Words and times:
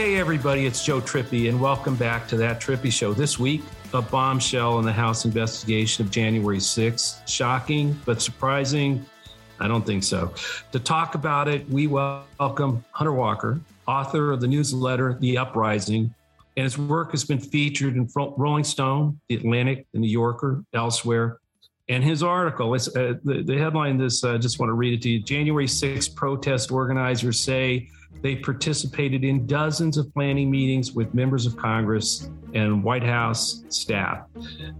Hey, 0.00 0.16
everybody, 0.16 0.64
it's 0.64 0.82
Joe 0.82 0.98
Trippi, 0.98 1.50
and 1.50 1.60
welcome 1.60 1.94
back 1.94 2.26
to 2.28 2.36
That 2.38 2.58
Trippi 2.58 2.90
Show. 2.90 3.12
This 3.12 3.38
week, 3.38 3.60
a 3.92 4.00
bombshell 4.00 4.78
in 4.78 4.86
the 4.86 4.92
House 4.94 5.26
investigation 5.26 6.06
of 6.06 6.10
January 6.10 6.56
6th. 6.56 7.28
Shocking, 7.28 8.00
but 8.06 8.22
surprising. 8.22 9.04
I 9.60 9.68
don't 9.68 9.84
think 9.84 10.02
so. 10.02 10.32
To 10.72 10.78
talk 10.80 11.16
about 11.16 11.48
it, 11.48 11.68
we 11.68 11.86
welcome 11.86 12.82
Hunter 12.92 13.12
Walker, 13.12 13.60
author 13.86 14.32
of 14.32 14.40
the 14.40 14.48
newsletter 14.48 15.18
The 15.20 15.36
Uprising, 15.36 16.14
and 16.56 16.64
his 16.64 16.78
work 16.78 17.10
has 17.10 17.24
been 17.24 17.38
featured 17.38 17.94
in 17.94 18.08
Rolling 18.16 18.64
Stone, 18.64 19.20
The 19.28 19.34
Atlantic, 19.34 19.86
The 19.92 19.98
New 19.98 20.08
Yorker, 20.08 20.64
elsewhere. 20.72 21.40
And 21.90 22.02
his 22.02 22.22
article, 22.22 22.72
uh, 22.72 22.78
the, 22.78 23.42
the 23.44 23.58
headline 23.58 23.98
this, 23.98 24.24
I 24.24 24.36
uh, 24.36 24.38
just 24.38 24.58
want 24.58 24.70
to 24.70 24.74
read 24.74 24.94
it 24.94 25.02
to 25.02 25.10
you. 25.10 25.20
January 25.20 25.66
6th 25.66 26.14
protest 26.14 26.72
organizers 26.72 27.38
say 27.38 27.90
they 28.22 28.36
participated 28.36 29.24
in 29.24 29.46
dozens 29.46 29.96
of 29.96 30.12
planning 30.12 30.50
meetings 30.50 30.92
with 30.92 31.14
members 31.14 31.46
of 31.46 31.56
Congress 31.56 32.28
and 32.54 32.82
White 32.82 33.02
House 33.02 33.64
staff. 33.68 34.26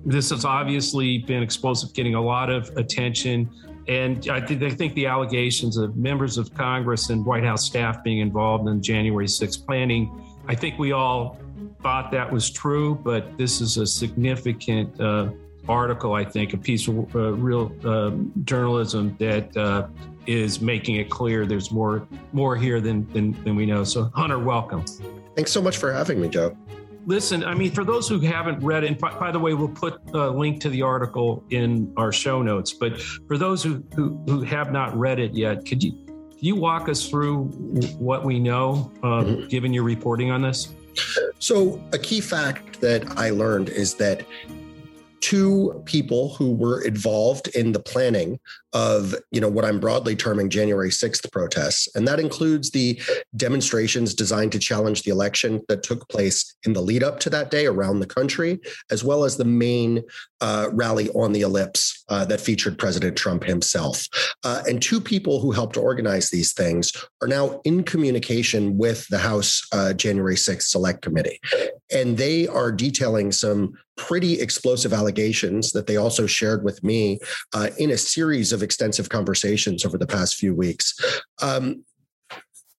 This 0.05 0.31
has 0.31 0.45
obviously 0.45 1.19
been 1.19 1.43
explosive, 1.43 1.95
getting 1.95 2.15
a 2.15 2.21
lot 2.21 2.51
of 2.51 2.77
attention. 2.77 3.51
And 3.89 4.29
I, 4.29 4.41
th- 4.41 4.63
I 4.63 4.71
think 4.71 4.95
the 4.95 5.07
allegations 5.07 5.77
of 5.77 5.97
members 5.97 6.37
of 6.37 6.53
Congress 6.55 7.11
and 7.11 7.25
White 7.25 7.45
House 7.45 7.65
staff 7.65 8.05
being 8.05 8.19
involved 8.19 8.69
in 8.69 8.83
January 8.83 9.27
6th 9.27 9.65
planning, 9.65 10.23
I 10.47 10.55
think 10.55 10.79
we 10.79 10.93
all 10.93 11.39
thought 11.83 12.11
that 12.13 12.31
was 12.31 12.51
true, 12.51 12.95
but 12.95 13.39
this 13.39 13.61
is 13.61 13.79
a 13.79 13.87
significant 13.87 15.01
uh, 15.01 15.31
article, 15.71 16.15
I 16.15 16.25
think, 16.25 16.53
a 16.53 16.59
piece 16.59 16.89
of 16.89 17.15
uh, 17.15 17.33
real 17.33 17.73
uh, 17.85 18.11
journalism 18.45 19.17
that 19.19 19.57
uh, 19.57 19.87
is 20.27 20.61
making 20.61 20.97
it 20.97 21.09
clear 21.09 21.47
there's 21.47 21.71
more 21.71 22.07
more 22.33 22.57
here 22.57 22.81
than, 22.81 23.11
than 23.13 23.33
than 23.45 23.57
we 23.57 23.67
know. 23.67 23.85
So 23.85 24.11
Hunter, 24.15 24.39
welcome. 24.39 24.85
Thanks 25.37 25.53
so 25.53 25.63
much 25.63 25.77
for 25.77 25.93
having 25.93 26.21
me, 26.21 26.29
Joe. 26.29 26.57
Listen, 27.07 27.45
I 27.45 27.55
mean, 27.55 27.73
for 27.73 27.83
those 27.83 28.09
who 28.09 28.21
haven't 28.21 28.63
read 28.63 28.85
it, 28.85 28.89
and 28.89 28.99
by, 28.99 29.19
by 29.19 29.33
the 29.33 29.39
way, 29.39 29.55
we'll 29.55 29.69
put 29.69 30.01
a 30.13 30.29
link 30.29 30.61
to 30.61 30.69
the 30.69 30.83
article 30.83 31.43
in 31.51 31.93
our 31.97 32.13
show 32.13 32.43
notes. 32.43 32.75
But 32.75 33.01
for 33.01 33.39
those 33.39 33.63
who 33.63 33.83
who, 33.95 34.23
who 34.27 34.43
have 34.43 34.73
not 34.73 34.97
read 34.97 35.19
it 35.19 35.35
yet, 35.35 35.65
could 35.65 35.83
you 35.83 35.93
could 35.93 36.43
you 36.43 36.57
walk 36.57 36.89
us 36.89 37.09
through 37.09 37.45
what 37.99 38.25
we 38.25 38.39
know, 38.39 38.93
uh, 39.03 39.07
mm-hmm. 39.07 39.49
given 39.49 39.73
your 39.73 39.85
reporting 39.85 40.31
on 40.31 40.43
this? 40.43 40.75
So, 41.39 41.83
a 41.93 41.99
key 41.99 42.21
fact 42.21 42.81
that 42.81 43.19
I 43.19 43.31
learned 43.31 43.71
is 43.71 43.95
that 43.95 44.27
two 45.21 45.83
people 45.85 46.35
who 46.35 46.53
were 46.53 46.83
involved 46.83 47.49
in 47.49 47.73
the 47.73 47.81
planning 47.81 48.39
of 48.73 49.15
you 49.31 49.41
know 49.41 49.49
what 49.49 49.65
i'm 49.65 49.81
broadly 49.81 50.15
terming 50.15 50.49
january 50.49 50.91
6th 50.91 51.31
protests. 51.33 51.89
And 51.95 52.07
that 52.07 52.21
includes 52.21 52.71
the 52.71 53.01
demonstrations 53.37 54.15
designed 54.15 54.53
to 54.53 54.59
challenge 54.59 55.03
the 55.03 55.11
election 55.11 55.61
that 55.69 55.83
took 55.83 56.09
place 56.09 56.57
in 56.65 56.73
the 56.73 56.81
lead 56.81 57.03
up 57.03 57.21
to 57.21 57.31
that 57.31 57.51
day 57.51 57.67
around 57.67 58.01
the 58.01 58.07
country 58.07 58.61
as 58.91 59.05
well 59.05 59.25
as 59.25 59.37
the 59.37 59.45
main 59.45 60.03
uh, 60.41 60.69
rally 60.73 61.11
on 61.11 61.33
the 61.33 61.43
ellipse 61.43 62.00
uh, 62.11 62.25
that 62.25 62.41
featured 62.41 62.79
president 62.79 63.17
trump 63.17 63.45
himself 63.45 64.07
uh, 64.45 64.63
and 64.69 64.83
two 64.83 65.01
people 65.01 65.41
who 65.41 65.51
helped 65.51 65.77
organize 65.77 66.31
these 66.31 66.53
things 66.53 66.93
are 67.23 67.29
now 67.29 67.61
in 67.65 67.83
communication 67.83 68.77
with 68.77 69.07
the 69.09 69.19
house 69.19 69.67
uh, 69.73 69.93
january 69.93 70.35
6th 70.37 70.63
select 70.63 71.03
committee 71.03 71.41
and 71.93 72.17
they 72.17 72.47
are 72.47 72.71
detailing 72.71 73.33
some 73.33 73.73
pretty 73.97 74.41
explosive 74.41 74.93
allegations 74.93 75.73
that 75.73 75.87
they 75.87 75.97
also 75.97 76.27
shared 76.27 76.65
with 76.65 76.83
me 76.83 77.19
uh, 77.53 77.69
in 77.79 77.91
a 77.91 77.99
series 77.99 78.53
of 78.53 78.63
extensive 78.63 79.11
conversations 79.11 79.85
over 79.85 79.99
the 79.99 80.07
past 80.07 80.37
few 80.37 80.55
weeks. 80.55 81.23
Um, 81.43 81.85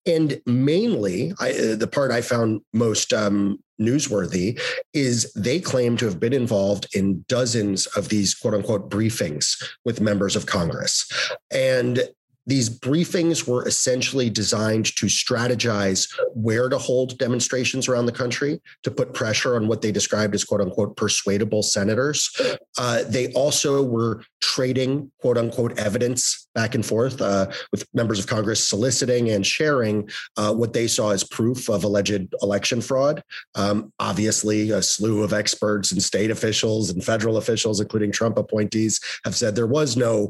and 0.07 0.41
mainly, 0.47 1.31
I, 1.39 1.51
uh, 1.51 1.75
the 1.75 1.87
part 1.87 2.09
I 2.09 2.21
found 2.21 2.61
most 2.73 3.13
um, 3.13 3.59
newsworthy 3.81 4.59
is 4.93 5.31
they 5.33 5.59
claim 5.59 5.97
to 5.97 6.05
have 6.05 6.19
been 6.19 6.33
involved 6.33 6.87
in 6.95 7.25
dozens 7.27 7.87
of 7.87 8.09
these 8.09 8.33
quote 8.33 8.53
unquote 8.53 8.89
briefings 8.89 9.61
with 9.83 9.99
members 9.99 10.35
of 10.35 10.45
Congress. 10.45 11.09
And 11.51 12.03
these 12.45 12.69
briefings 12.69 13.47
were 13.47 13.67
essentially 13.67 14.29
designed 14.29 14.85
to 14.97 15.05
strategize 15.05 16.11
where 16.33 16.69
to 16.69 16.77
hold 16.77 17.17
demonstrations 17.17 17.87
around 17.87 18.05
the 18.05 18.11
country 18.11 18.61
to 18.83 18.91
put 18.91 19.13
pressure 19.13 19.55
on 19.55 19.67
what 19.67 19.81
they 19.81 19.91
described 19.91 20.33
as 20.33 20.43
quote 20.43 20.61
unquote 20.61 20.95
persuadable 20.95 21.61
senators. 21.61 22.29
Uh, 22.77 23.03
they 23.07 23.31
also 23.33 23.83
were 23.83 24.23
trading 24.41 25.11
quote 25.19 25.37
unquote 25.37 25.77
evidence 25.77 26.47
back 26.55 26.75
and 26.75 26.85
forth 26.85 27.21
uh, 27.21 27.47
with 27.71 27.85
members 27.93 28.19
of 28.19 28.27
Congress 28.27 28.67
soliciting 28.67 29.29
and 29.29 29.45
sharing 29.45 30.09
uh, 30.37 30.53
what 30.53 30.73
they 30.73 30.87
saw 30.87 31.11
as 31.11 31.23
proof 31.23 31.69
of 31.69 31.83
alleged 31.83 32.33
election 32.41 32.81
fraud. 32.81 33.23
Um, 33.55 33.93
obviously, 33.99 34.71
a 34.71 34.81
slew 34.81 35.23
of 35.23 35.31
experts 35.31 35.91
and 35.91 36.01
state 36.01 36.31
officials 36.31 36.89
and 36.89 37.03
federal 37.03 37.37
officials, 37.37 37.79
including 37.79 38.11
Trump 38.11 38.37
appointees, 38.37 38.99
have 39.23 39.35
said 39.35 39.55
there 39.55 39.67
was 39.67 39.95
no 39.95 40.29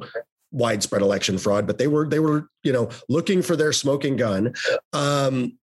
widespread 0.51 1.01
election 1.01 1.38
fraud, 1.38 1.67
but 1.67 1.78
they 1.78 1.88
were 1.88 2.07
they 2.07 2.19
were 2.19 2.47
you 2.63 2.72
know 2.72 2.89
looking 3.09 3.41
for 3.41 3.56
their 3.56 3.73
smoking 3.73 4.16
gun. 4.17 4.53
Um, 4.94 5.57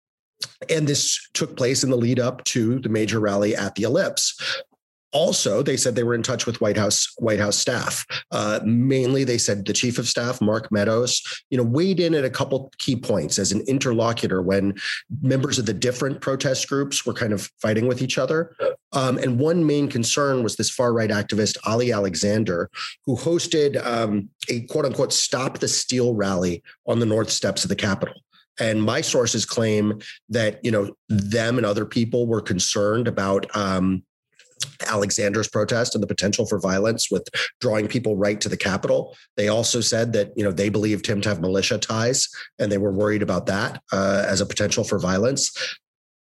and 0.69 0.87
this 0.87 1.29
took 1.33 1.57
place 1.57 1.83
in 1.83 1.89
the 1.89 1.97
lead 1.97 2.19
up 2.19 2.43
to 2.45 2.79
the 2.79 2.89
major 2.89 3.19
rally 3.19 3.55
at 3.55 3.75
the 3.75 3.83
Ellipse 3.83 4.39
also 5.11 5.61
they 5.61 5.77
said 5.77 5.95
they 5.95 6.03
were 6.03 6.15
in 6.15 6.23
touch 6.23 6.45
with 6.45 6.59
white 6.61 6.77
house 6.77 7.13
white 7.17 7.39
house 7.39 7.57
staff. 7.57 8.05
Uh, 8.31 8.59
mainly 8.63 9.23
they 9.23 9.37
said 9.37 9.65
the 9.65 9.73
chief 9.73 9.97
of 9.97 10.07
staff 10.07 10.41
mark 10.41 10.71
meadows 10.71 11.21
you 11.49 11.57
know 11.57 11.63
weighed 11.63 11.99
in 11.99 12.13
at 12.13 12.25
a 12.25 12.29
couple 12.29 12.71
key 12.77 12.95
points 12.95 13.39
as 13.39 13.51
an 13.51 13.61
interlocutor 13.67 14.41
when 14.41 14.73
members 15.21 15.59
of 15.59 15.65
the 15.65 15.73
different 15.73 16.21
protest 16.21 16.67
groups 16.67 17.05
were 17.05 17.13
kind 17.13 17.33
of 17.33 17.49
fighting 17.61 17.87
with 17.87 18.01
each 18.01 18.17
other. 18.17 18.55
Um, 18.93 19.17
and 19.17 19.39
one 19.39 19.65
main 19.65 19.89
concern 19.89 20.43
was 20.43 20.55
this 20.55 20.69
far 20.69 20.93
right 20.93 21.09
activist 21.09 21.57
ali 21.65 21.91
alexander 21.91 22.69
who 23.05 23.15
hosted 23.15 23.83
um, 23.85 24.29
a 24.49 24.61
quote 24.61 24.85
unquote 24.85 25.13
stop 25.13 25.59
the 25.59 25.67
Steal" 25.67 26.13
rally 26.13 26.63
on 26.85 26.99
the 26.99 27.05
north 27.05 27.29
steps 27.29 27.63
of 27.63 27.69
the 27.69 27.75
capitol. 27.75 28.15
And 28.59 28.81
my 28.81 29.01
sources 29.01 29.45
claim 29.45 29.99
that 30.29 30.63
you 30.63 30.71
know 30.71 30.95
them 31.09 31.57
and 31.57 31.65
other 31.65 31.85
people 31.85 32.27
were 32.27 32.41
concerned 32.41 33.07
about 33.07 33.45
um, 33.55 34.03
Alexander's 34.87 35.47
protest 35.47 35.95
and 35.95 36.01
the 36.01 36.07
potential 36.07 36.45
for 36.45 36.59
violence 36.59 37.11
with 37.11 37.27
drawing 37.61 37.87
people 37.87 38.15
right 38.15 38.39
to 38.41 38.49
the 38.49 38.57
Capitol. 38.57 39.15
They 39.35 39.47
also 39.47 39.81
said 39.81 40.13
that 40.13 40.31
you 40.35 40.43
know 40.43 40.51
they 40.51 40.69
believed 40.69 41.05
him 41.05 41.21
to 41.21 41.29
have 41.29 41.41
militia 41.41 41.77
ties, 41.77 42.27
and 42.59 42.71
they 42.71 42.77
were 42.77 42.91
worried 42.91 43.21
about 43.21 43.45
that 43.47 43.81
uh, 43.91 44.25
as 44.27 44.41
a 44.41 44.45
potential 44.45 44.83
for 44.83 44.99
violence. 44.99 45.77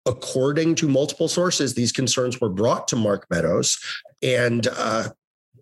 According 0.06 0.76
to 0.76 0.88
multiple 0.88 1.28
sources, 1.28 1.74
these 1.74 1.92
concerns 1.92 2.40
were 2.40 2.50
brought 2.50 2.88
to 2.90 2.96
Mark 2.96 3.26
Meadows, 3.32 3.80
and 4.22 4.68
uh, 4.68 5.10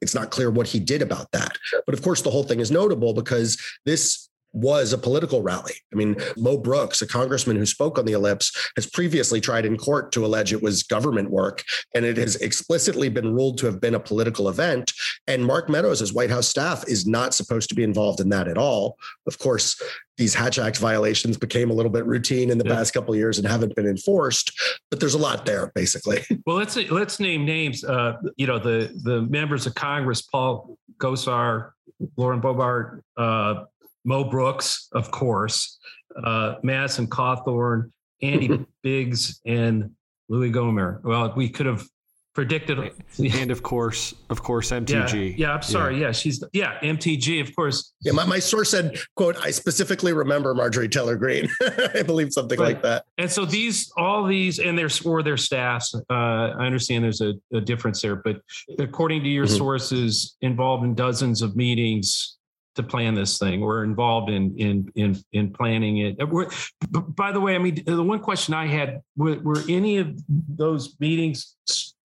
it's 0.02 0.14
not 0.14 0.32
clear 0.32 0.52
what 0.52 0.68
he 0.68 0.80
did 0.80 1.02
about 1.02 1.32
that. 1.32 1.58
But 1.86 1.96
of 1.96 2.02
course, 2.02 2.22
the 2.22 2.30
whole 2.30 2.44
thing 2.44 2.60
is 2.60 2.70
notable 2.70 3.14
because 3.14 3.58
this 3.86 4.23
was 4.54 4.94
a 4.94 4.98
political 4.98 5.42
rally. 5.42 5.74
I 5.92 5.96
mean, 5.96 6.16
Mo 6.38 6.58
Brooks, 6.58 7.02
a 7.02 7.08
congressman 7.08 7.58
who 7.58 7.66
spoke 7.66 7.98
on 7.98 8.06
the 8.06 8.14
ellipse, 8.14 8.52
has 8.76 8.86
previously 8.86 9.42
tried 9.42 9.66
in 9.66 9.78
court 9.78 10.12
to 10.14 10.26
allege 10.26 10.54
it 10.54 10.62
was 10.62 10.84
government 10.84 11.32
work, 11.32 11.64
and 11.96 12.06
it 12.06 12.18
has 12.18 12.36
explicitly 12.38 13.10
been 13.10 13.34
ruled 13.34 13.58
to 13.60 13.66
have 13.66 13.82
been 13.82 13.96
a 13.96 14.00
political 14.00 14.50
event. 14.50 14.94
And 15.28 15.46
Mark 15.46 15.70
Meadows, 15.70 16.02
as 16.02 16.14
White 16.14 16.30
House 16.30 16.48
staff, 16.48 16.88
is 16.88 17.08
not 17.08 17.34
supposed 17.34 17.70
to 17.70 17.76
be 17.76 17.84
involved 17.84 18.20
in 18.20 18.30
that 18.30 18.48
at 18.48 18.58
all. 18.58 18.98
Of 19.28 19.40
course, 19.40 19.82
these 20.18 20.36
Hatch 20.36 20.60
Act 20.60 20.78
violations 20.78 21.38
became 21.38 21.72
a 21.72 21.74
little 21.74 21.92
bit 21.92 22.06
routine 22.06 22.52
in 22.52 22.58
the 22.58 22.66
yeah. 22.66 22.76
past 22.76 22.94
couple 22.94 23.14
of 23.14 23.18
years 23.18 23.40
and 23.40 23.48
haven't 23.48 23.76
been 23.76 23.88
enforced, 23.88 24.52
but 24.92 25.00
there's 25.00 25.16
a 25.16 25.20
lot 25.20 25.46
there, 25.46 25.72
basically. 25.74 26.22
Well, 26.46 26.58
let's 26.58 26.76
let's 26.76 27.20
name 27.20 27.46
names. 27.46 27.86
Uh, 27.86 28.18
you 28.36 28.48
know, 28.48 28.60
the 28.60 28.92
the 29.04 29.22
members 29.22 29.66
of 29.66 29.76
Congress, 29.76 30.22
Paul 30.22 30.78
Gosar, 30.98 31.72
Lauren 32.18 32.42
Boebert, 32.42 33.02
uh, 33.18 33.64
Mo 34.06 34.24
Brooks, 34.24 34.88
of 34.92 35.12
course, 35.12 35.78
uh, 36.24 36.56
Madison 36.64 37.08
Cawthorn, 37.08 37.92
Andy 38.22 38.66
Biggs, 38.84 39.40
and 39.46 39.92
Louie 40.30 40.52
Gohmert. 40.52 41.04
Well, 41.04 41.34
we 41.36 41.50
could 41.50 41.66
have 41.66 41.88
predicted 42.34 42.92
and 43.20 43.52
of 43.52 43.62
course 43.62 44.14
of 44.30 44.42
course 44.42 44.72
mtg 44.72 45.32
yeah, 45.32 45.48
yeah 45.48 45.54
i'm 45.54 45.62
sorry 45.62 45.96
yeah. 46.00 46.08
yeah. 46.08 46.12
she's 46.12 46.44
yeah 46.52 46.80
mtg 46.80 47.40
of 47.42 47.56
course 47.56 47.94
yeah 48.02 48.12
my, 48.12 48.26
my 48.26 48.40
source 48.40 48.72
said 48.72 48.98
quote 49.16 49.38
i 49.38 49.52
specifically 49.52 50.14
remember 50.14 50.56
marjorie 50.56 50.90
taylor 50.90 51.16
greene 51.16 51.48
i 51.94 52.02
believe 52.02 52.34
something 52.34 52.60
right. 52.60 52.74
like 52.74 52.82
that 52.82 53.06
and 53.20 53.30
so 53.30 53.46
these 53.46 53.92
all 53.98 54.26
these 54.26 54.58
and 54.58 54.78
their 54.78 54.90
or 55.06 55.22
their 55.22 55.38
staffs 55.38 55.94
uh, 55.94 56.14
i 56.14 56.66
understand 56.66 57.04
there's 57.04 57.22
a, 57.22 57.34
a, 57.54 57.62
difference 57.62 58.02
there 58.02 58.16
but 58.16 58.38
according 58.80 59.22
to 59.22 59.30
your 59.30 59.46
mm-hmm. 59.46 59.56
sources 59.56 60.36
involved 60.42 60.84
in 60.84 60.96
dozens 60.96 61.44
of 61.44 61.56
meetings 61.56 62.38
to 62.76 62.84
plan 62.84 63.14
this 63.14 63.38
thing 63.38 63.62
we're 63.62 63.84
involved 63.84 64.30
in 64.30 64.58
in 64.58 64.92
in 64.96 65.18
in 65.32 65.52
planning 65.52 65.98
it 65.98 66.30
we're, 66.30 66.50
by 66.90 67.32
the 67.32 67.40
way 67.40 67.56
i 67.56 67.58
mean 67.58 67.84
the 67.86 68.04
one 68.04 68.20
question 68.20 68.54
i 68.54 68.66
had 68.66 69.02
were, 69.16 69.40
were 69.40 69.62
any 69.70 69.98
of 69.98 70.20
those 70.28 70.96
meetings 71.00 71.56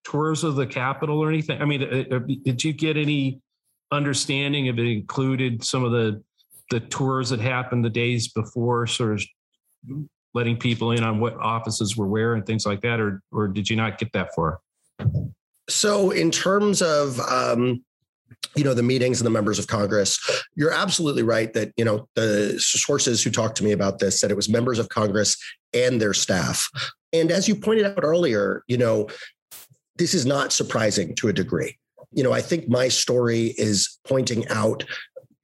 tours 0.09 0.43
of 0.43 0.55
the 0.55 0.65
Capitol 0.65 1.19
or 1.19 1.29
anything? 1.29 1.61
I 1.61 1.65
mean, 1.65 1.83
uh, 1.83 2.15
uh, 2.15 2.19
did 2.43 2.63
you 2.63 2.73
get 2.73 2.97
any 2.97 3.41
understanding 3.91 4.67
if 4.67 4.77
it 4.77 4.91
included 4.91 5.63
some 5.63 5.83
of 5.83 5.91
the 5.91 6.23
the 6.71 6.79
tours 6.79 7.31
that 7.31 7.39
happened 7.39 7.83
the 7.83 7.89
days 7.89 8.27
before, 8.27 8.85
sort 8.85 9.13
of 9.13 9.25
letting 10.35 10.55
people 10.55 10.91
in 10.91 11.03
on 11.03 11.19
what 11.19 11.35
offices 11.37 11.97
were 11.97 12.05
where 12.05 12.35
and 12.35 12.45
things 12.45 12.65
like 12.65 12.81
that, 12.81 12.99
or 12.99 13.21
or 13.31 13.47
did 13.47 13.69
you 13.69 13.75
not 13.75 13.97
get 13.97 14.11
that 14.13 14.29
far? 14.35 14.59
So, 15.69 16.11
in 16.11 16.31
terms 16.31 16.81
of 16.81 17.19
um, 17.19 17.83
you 18.55 18.63
know 18.63 18.73
the 18.73 18.83
meetings 18.83 19.19
and 19.19 19.25
the 19.25 19.31
members 19.31 19.59
of 19.59 19.67
congress 19.67 20.19
you're 20.55 20.71
absolutely 20.71 21.23
right 21.23 21.53
that 21.53 21.71
you 21.77 21.85
know 21.85 22.07
the 22.15 22.55
sources 22.59 23.23
who 23.23 23.29
talked 23.29 23.55
to 23.57 23.63
me 23.63 23.71
about 23.71 23.99
this 23.99 24.19
said 24.19 24.31
it 24.31 24.35
was 24.35 24.49
members 24.49 24.79
of 24.79 24.89
congress 24.89 25.37
and 25.73 26.01
their 26.01 26.13
staff 26.13 26.67
and 27.13 27.31
as 27.31 27.47
you 27.47 27.55
pointed 27.55 27.85
out 27.85 27.99
earlier 28.03 28.63
you 28.67 28.77
know 28.77 29.07
this 29.99 30.13
is 30.13 30.25
not 30.25 30.51
surprising 30.51 31.13
to 31.15 31.27
a 31.27 31.33
degree. 31.33 31.77
You 32.11 32.23
know, 32.23 32.31
I 32.31 32.41
think 32.41 32.67
my 32.67 32.87
story 32.87 33.53
is 33.57 33.99
pointing 34.07 34.47
out 34.47 34.83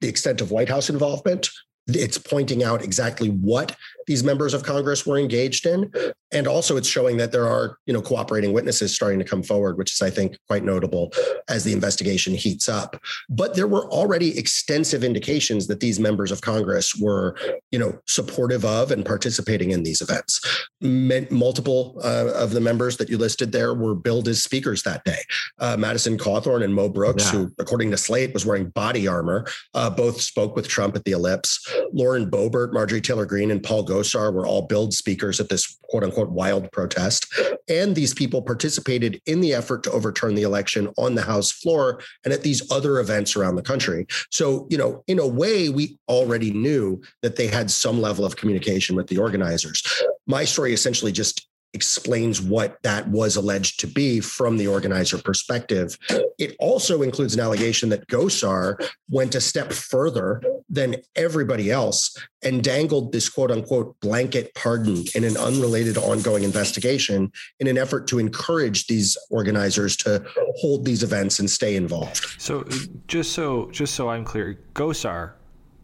the 0.00 0.08
extent 0.08 0.40
of 0.40 0.50
White 0.50 0.68
House 0.68 0.90
involvement. 0.90 1.48
It's 1.86 2.18
pointing 2.18 2.64
out 2.64 2.82
exactly 2.82 3.28
what 3.28 3.76
these 4.06 4.24
members 4.24 4.54
of 4.54 4.62
Congress 4.62 5.04
were 5.04 5.18
engaged 5.18 5.66
in. 5.66 5.92
And 6.32 6.46
also 6.46 6.76
it's 6.76 6.88
showing 6.88 7.16
that 7.18 7.32
there 7.32 7.46
are, 7.46 7.78
you 7.86 7.92
know, 7.92 8.02
cooperating 8.02 8.52
witnesses 8.52 8.94
starting 8.94 9.18
to 9.18 9.24
come 9.24 9.42
forward, 9.42 9.78
which 9.78 9.92
is, 9.92 10.02
I 10.02 10.10
think, 10.10 10.36
quite 10.46 10.64
notable 10.64 11.12
as 11.48 11.64
the 11.64 11.72
investigation 11.72 12.34
heats 12.34 12.68
up. 12.68 13.00
But 13.28 13.54
there 13.54 13.66
were 13.66 13.86
already 13.90 14.36
extensive 14.38 15.04
indications 15.04 15.66
that 15.66 15.80
these 15.80 16.00
members 16.00 16.32
of 16.32 16.40
Congress 16.40 16.96
were, 16.96 17.36
you 17.70 17.78
know, 17.78 17.98
supportive 18.06 18.64
of 18.64 18.90
and 18.90 19.04
participating 19.04 19.70
in 19.70 19.82
these 19.82 20.00
events. 20.00 20.40
Multiple 20.80 22.00
uh, 22.04 22.32
of 22.34 22.50
the 22.50 22.60
members 22.60 22.96
that 22.96 23.08
you 23.08 23.18
listed 23.18 23.52
there 23.52 23.74
were 23.74 23.94
billed 23.94 24.28
as 24.28 24.42
speakers 24.42 24.82
that 24.82 25.04
day. 25.04 25.18
Uh, 25.58 25.76
Madison 25.76 26.18
Cawthorn 26.18 26.64
and 26.64 26.74
Mo 26.74 26.88
Brooks, 26.88 27.24
yeah. 27.24 27.40
who, 27.40 27.52
according 27.58 27.90
to 27.90 27.96
Slate, 27.96 28.34
was 28.34 28.46
wearing 28.46 28.68
body 28.70 29.06
armor, 29.06 29.46
uh, 29.74 29.90
both 29.90 30.20
spoke 30.20 30.56
with 30.56 30.68
Trump 30.68 30.96
at 30.96 31.04
the 31.04 31.12
Ellipse. 31.12 31.64
Lauren 31.92 32.30
Boebert, 32.30 32.72
Marjorie 32.72 33.00
Taylor 33.00 33.26
Greene, 33.26 33.50
and 33.50 33.62
Paul 33.62 33.84
Gosar 33.86 33.95
were 34.32 34.46
all 34.46 34.62
billed 34.62 34.92
speakers 34.94 35.40
at 35.40 35.48
this 35.48 35.78
quote 35.84 36.04
unquote 36.04 36.30
wild 36.30 36.70
protest. 36.72 37.26
And 37.68 37.94
these 37.94 38.14
people 38.14 38.42
participated 38.42 39.20
in 39.26 39.40
the 39.40 39.54
effort 39.54 39.82
to 39.84 39.90
overturn 39.92 40.34
the 40.34 40.42
election 40.42 40.92
on 40.96 41.14
the 41.14 41.22
House 41.22 41.50
floor 41.50 42.00
and 42.24 42.32
at 42.32 42.42
these 42.42 42.70
other 42.70 42.98
events 42.98 43.36
around 43.36 43.56
the 43.56 43.62
country. 43.62 44.06
So, 44.30 44.66
you 44.70 44.78
know, 44.78 45.02
in 45.06 45.18
a 45.18 45.26
way, 45.26 45.68
we 45.68 45.98
already 46.08 46.52
knew 46.52 47.00
that 47.22 47.36
they 47.36 47.48
had 47.48 47.70
some 47.70 48.00
level 48.00 48.24
of 48.24 48.36
communication 48.36 48.96
with 48.96 49.08
the 49.08 49.18
organizers. 49.18 49.82
My 50.26 50.44
story 50.44 50.72
essentially 50.72 51.12
just 51.12 51.48
explains 51.74 52.40
what 52.40 52.78
that 52.82 53.08
was 53.08 53.36
alleged 53.36 53.80
to 53.80 53.86
be 53.86 54.20
from 54.20 54.56
the 54.56 54.66
organizer 54.66 55.18
perspective. 55.18 55.98
It 56.38 56.56
also 56.58 57.02
includes 57.02 57.34
an 57.34 57.40
allegation 57.40 57.88
that 57.90 58.06
Gosar 58.08 58.82
went 59.10 59.34
a 59.34 59.40
step 59.40 59.72
further 59.72 60.42
than 60.68 60.96
everybody 61.14 61.70
else 61.70 62.16
and 62.42 62.62
dangled 62.62 63.12
this 63.12 63.28
quote 63.28 63.50
unquote 63.50 63.98
blanket 64.00 64.54
pardon 64.54 65.04
in 65.14 65.24
an 65.24 65.36
unrelated 65.36 65.96
ongoing 65.96 66.42
investigation 66.42 67.30
in 67.60 67.66
an 67.66 67.78
effort 67.78 68.06
to 68.08 68.18
encourage 68.18 68.86
these 68.86 69.16
organizers 69.30 69.96
to 69.96 70.24
hold 70.56 70.84
these 70.84 71.02
events 71.02 71.38
and 71.38 71.50
stay 71.50 71.76
involved. 71.76 72.24
So 72.38 72.64
just 73.06 73.32
so 73.32 73.70
just 73.70 73.94
so 73.94 74.08
I'm 74.08 74.24
clear, 74.24 74.58
Gosar 74.74 75.32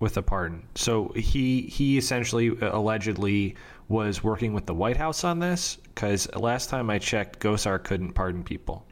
with 0.02 0.16
a 0.16 0.22
pardon. 0.22 0.66
So 0.74 1.12
he 1.14 1.62
he 1.62 1.96
essentially 1.96 2.50
uh, 2.60 2.76
allegedly 2.76 3.54
was 3.88 4.22
working 4.22 4.52
with 4.52 4.66
the 4.66 4.74
White 4.74 4.96
House 4.96 5.24
on 5.24 5.38
this 5.38 5.76
because 5.76 6.32
last 6.34 6.70
time 6.70 6.90
I 6.90 6.98
checked, 6.98 7.40
Gosar 7.40 7.82
couldn't 7.82 8.12
pardon 8.12 8.42
people. 8.42 8.86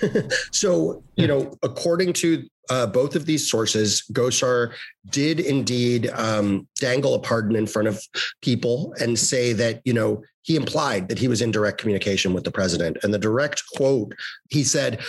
so, 0.52 1.02
you 1.16 1.26
know, 1.26 1.56
according 1.62 2.12
to 2.14 2.44
uh, 2.70 2.86
both 2.86 3.16
of 3.16 3.26
these 3.26 3.48
sources, 3.48 4.02
Gosar 4.12 4.72
did 5.10 5.40
indeed 5.40 6.08
um, 6.10 6.66
dangle 6.76 7.14
a 7.14 7.18
pardon 7.18 7.56
in 7.56 7.66
front 7.66 7.88
of 7.88 8.00
people 8.40 8.94
and 9.00 9.18
say 9.18 9.52
that, 9.52 9.80
you 9.84 9.92
know, 9.92 10.22
he 10.42 10.56
implied 10.56 11.08
that 11.08 11.18
he 11.18 11.28
was 11.28 11.40
in 11.42 11.50
direct 11.50 11.78
communication 11.78 12.32
with 12.32 12.44
the 12.44 12.50
president. 12.50 12.96
And 13.02 13.14
the 13.14 13.18
direct 13.18 13.62
quote, 13.76 14.14
he 14.50 14.64
said, 14.64 15.00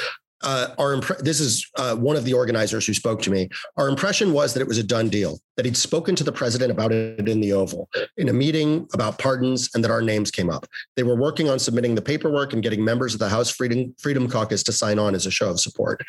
uh, 0.44 0.68
our 0.78 1.00
this 1.20 1.40
is 1.40 1.70
uh, 1.78 1.96
one 1.96 2.16
of 2.16 2.24
the 2.26 2.34
organizers 2.34 2.86
who 2.86 2.94
spoke 2.94 3.22
to 3.24 3.32
me. 3.32 3.50
Our 3.78 3.88
impression 3.88 4.34
was 4.34 4.54
that 4.54 4.62
it 4.62 4.68
was 4.68 4.78
a 4.78 4.84
done 4.84 5.10
deal, 5.10 5.40
that 5.58 5.66
he'd 5.66 5.78
spoken 5.78 6.16
to 6.16 6.24
the 6.24 6.32
president 6.32 6.72
about 6.72 6.92
it 6.92 7.28
in 7.28 7.40
the 7.40 7.54
Oval 7.54 7.90
in 8.18 8.30
a 8.30 8.34
meeting 8.34 8.88
about 8.94 9.18
pardons, 9.20 9.70
and 9.74 9.84
that 9.84 9.92
our 9.92 10.02
names 10.02 10.32
came 10.32 10.50
up. 10.50 10.66
They 10.96 11.04
were 11.04 11.16
working 11.16 11.50
on 11.50 11.60
submitting 11.60 11.96
the 11.96 12.02
paperwork 12.02 12.54
and 12.54 12.62
getting 12.62 12.84
members 12.84 13.14
of 13.14 13.20
the 13.20 13.30
House 13.30 13.50
Freedom 13.50 13.94
Freedom 14.00 14.30
Caucus 14.30 14.64
to 14.64 14.72
sign 14.72 15.00
on 15.00 15.16
as 15.16 15.26
a 15.26 15.32
show 15.32 15.50
of 15.50 15.60
support. 15.60 16.04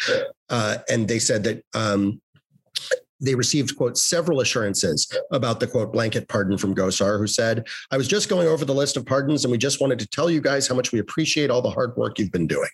Uh, 0.48 0.78
and 0.88 1.08
they 1.08 1.18
said 1.18 1.44
that 1.44 1.64
um, 1.74 2.20
they 3.20 3.34
received, 3.34 3.76
quote, 3.76 3.96
several 3.96 4.40
assurances 4.40 5.10
about 5.30 5.60
the, 5.60 5.66
quote, 5.66 5.92
blanket 5.92 6.28
pardon 6.28 6.58
from 6.58 6.74
Gosar, 6.74 7.18
who 7.18 7.26
said, 7.26 7.66
I 7.90 7.96
was 7.96 8.08
just 8.08 8.28
going 8.28 8.48
over 8.48 8.64
the 8.64 8.74
list 8.74 8.96
of 8.96 9.06
pardons 9.06 9.44
and 9.44 9.52
we 9.52 9.58
just 9.58 9.80
wanted 9.80 9.98
to 10.00 10.06
tell 10.06 10.30
you 10.30 10.40
guys 10.40 10.66
how 10.66 10.74
much 10.74 10.92
we 10.92 10.98
appreciate 10.98 11.50
all 11.50 11.62
the 11.62 11.70
hard 11.70 11.96
work 11.96 12.18
you've 12.18 12.32
been 12.32 12.46
doing. 12.46 12.68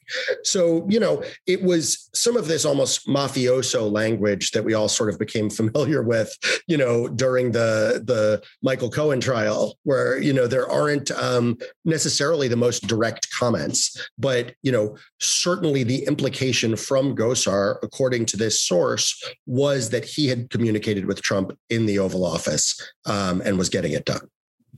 So, 0.44 0.86
you 0.88 1.00
know, 1.00 1.22
it 1.46 1.62
was 1.62 2.08
some 2.14 2.36
of 2.36 2.48
this 2.48 2.64
almost 2.64 3.06
mafioso 3.06 3.90
language 3.90 4.50
that 4.52 4.64
we 4.64 4.74
all 4.74 4.88
sort 4.88 5.10
of 5.10 5.18
became 5.18 5.50
familiar 5.60 6.02
with, 6.02 6.34
you 6.66 6.76
know, 6.76 7.08
during 7.08 7.52
the, 7.52 8.02
the 8.04 8.42
Michael 8.62 8.90
Cohen 8.90 9.20
trial, 9.20 9.76
where, 9.84 10.18
you 10.18 10.32
know, 10.32 10.46
there 10.46 10.68
aren't 10.68 11.10
um, 11.12 11.56
necessarily 11.84 12.48
the 12.48 12.56
most 12.56 12.86
direct 12.86 13.28
comments, 13.30 14.08
but, 14.18 14.54
you 14.62 14.72
know, 14.72 14.96
certainly 15.20 15.84
the 15.84 16.04
implication 16.06 16.76
from 16.76 17.14
Gosar, 17.14 17.76
according 17.82 18.26
to 18.26 18.36
this 18.36 18.60
source, 18.60 19.22
was 19.46 19.90
that 19.90 20.04
he 20.04 20.28
had 20.28 20.39
communicated 20.48 21.06
with 21.06 21.22
Trump 21.22 21.56
in 21.68 21.86
the 21.86 21.98
Oval 21.98 22.24
Office 22.24 22.80
um, 23.06 23.42
and 23.44 23.58
was 23.58 23.68
getting 23.68 23.92
it 23.92 24.04
done. 24.04 24.28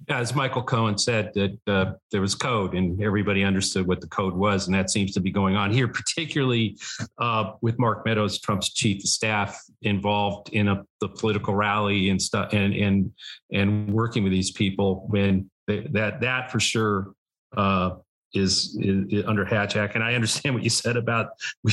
As 0.09 0.35
Michael 0.35 0.65
Cohen 0.65 0.99
said, 0.99 1.33
that 1.35 1.59
uh, 1.69 1.93
there 2.11 2.21
was 2.21 2.35
code 2.35 2.75
and 2.75 3.01
everybody 3.01 3.45
understood 3.45 3.87
what 3.87 4.01
the 4.01 4.09
code 4.09 4.35
was, 4.35 4.67
and 4.67 4.75
that 4.75 4.91
seems 4.91 5.13
to 5.13 5.21
be 5.21 5.31
going 5.31 5.55
on 5.55 5.71
here, 5.71 5.87
particularly 6.01 6.77
uh, 7.19 7.53
with 7.61 7.79
Mark 7.79 8.05
Meadows, 8.05 8.41
Trump's 8.41 8.73
chief 8.73 9.05
of 9.05 9.09
staff, 9.09 9.63
involved 9.83 10.49
in 10.51 10.69
a, 10.69 10.83
the 11.01 11.09
political 11.09 11.55
rally 11.55 12.11
and 12.11 12.21
stuff, 12.21 12.53
and 12.53 12.75
and 12.75 13.13
and 13.53 13.93
working 13.93 14.25
with 14.25 14.33
these 14.33 14.51
people. 14.51 15.07
When 15.09 15.51
they, 15.69 15.87
that 15.93 16.21
that 16.23 16.51
for 16.51 16.59
sure 16.59 17.13
uh, 17.57 17.91
is, 18.35 18.77
is, 18.81 19.05
is, 19.11 19.25
under 19.27 19.45
Hatch 19.45 19.77
Act. 19.77 19.95
And 19.95 20.05
I 20.05 20.15
understand 20.15 20.55
what 20.55 20.65
you 20.65 20.71
said 20.71 20.97
about 20.97 21.31
we, 21.63 21.73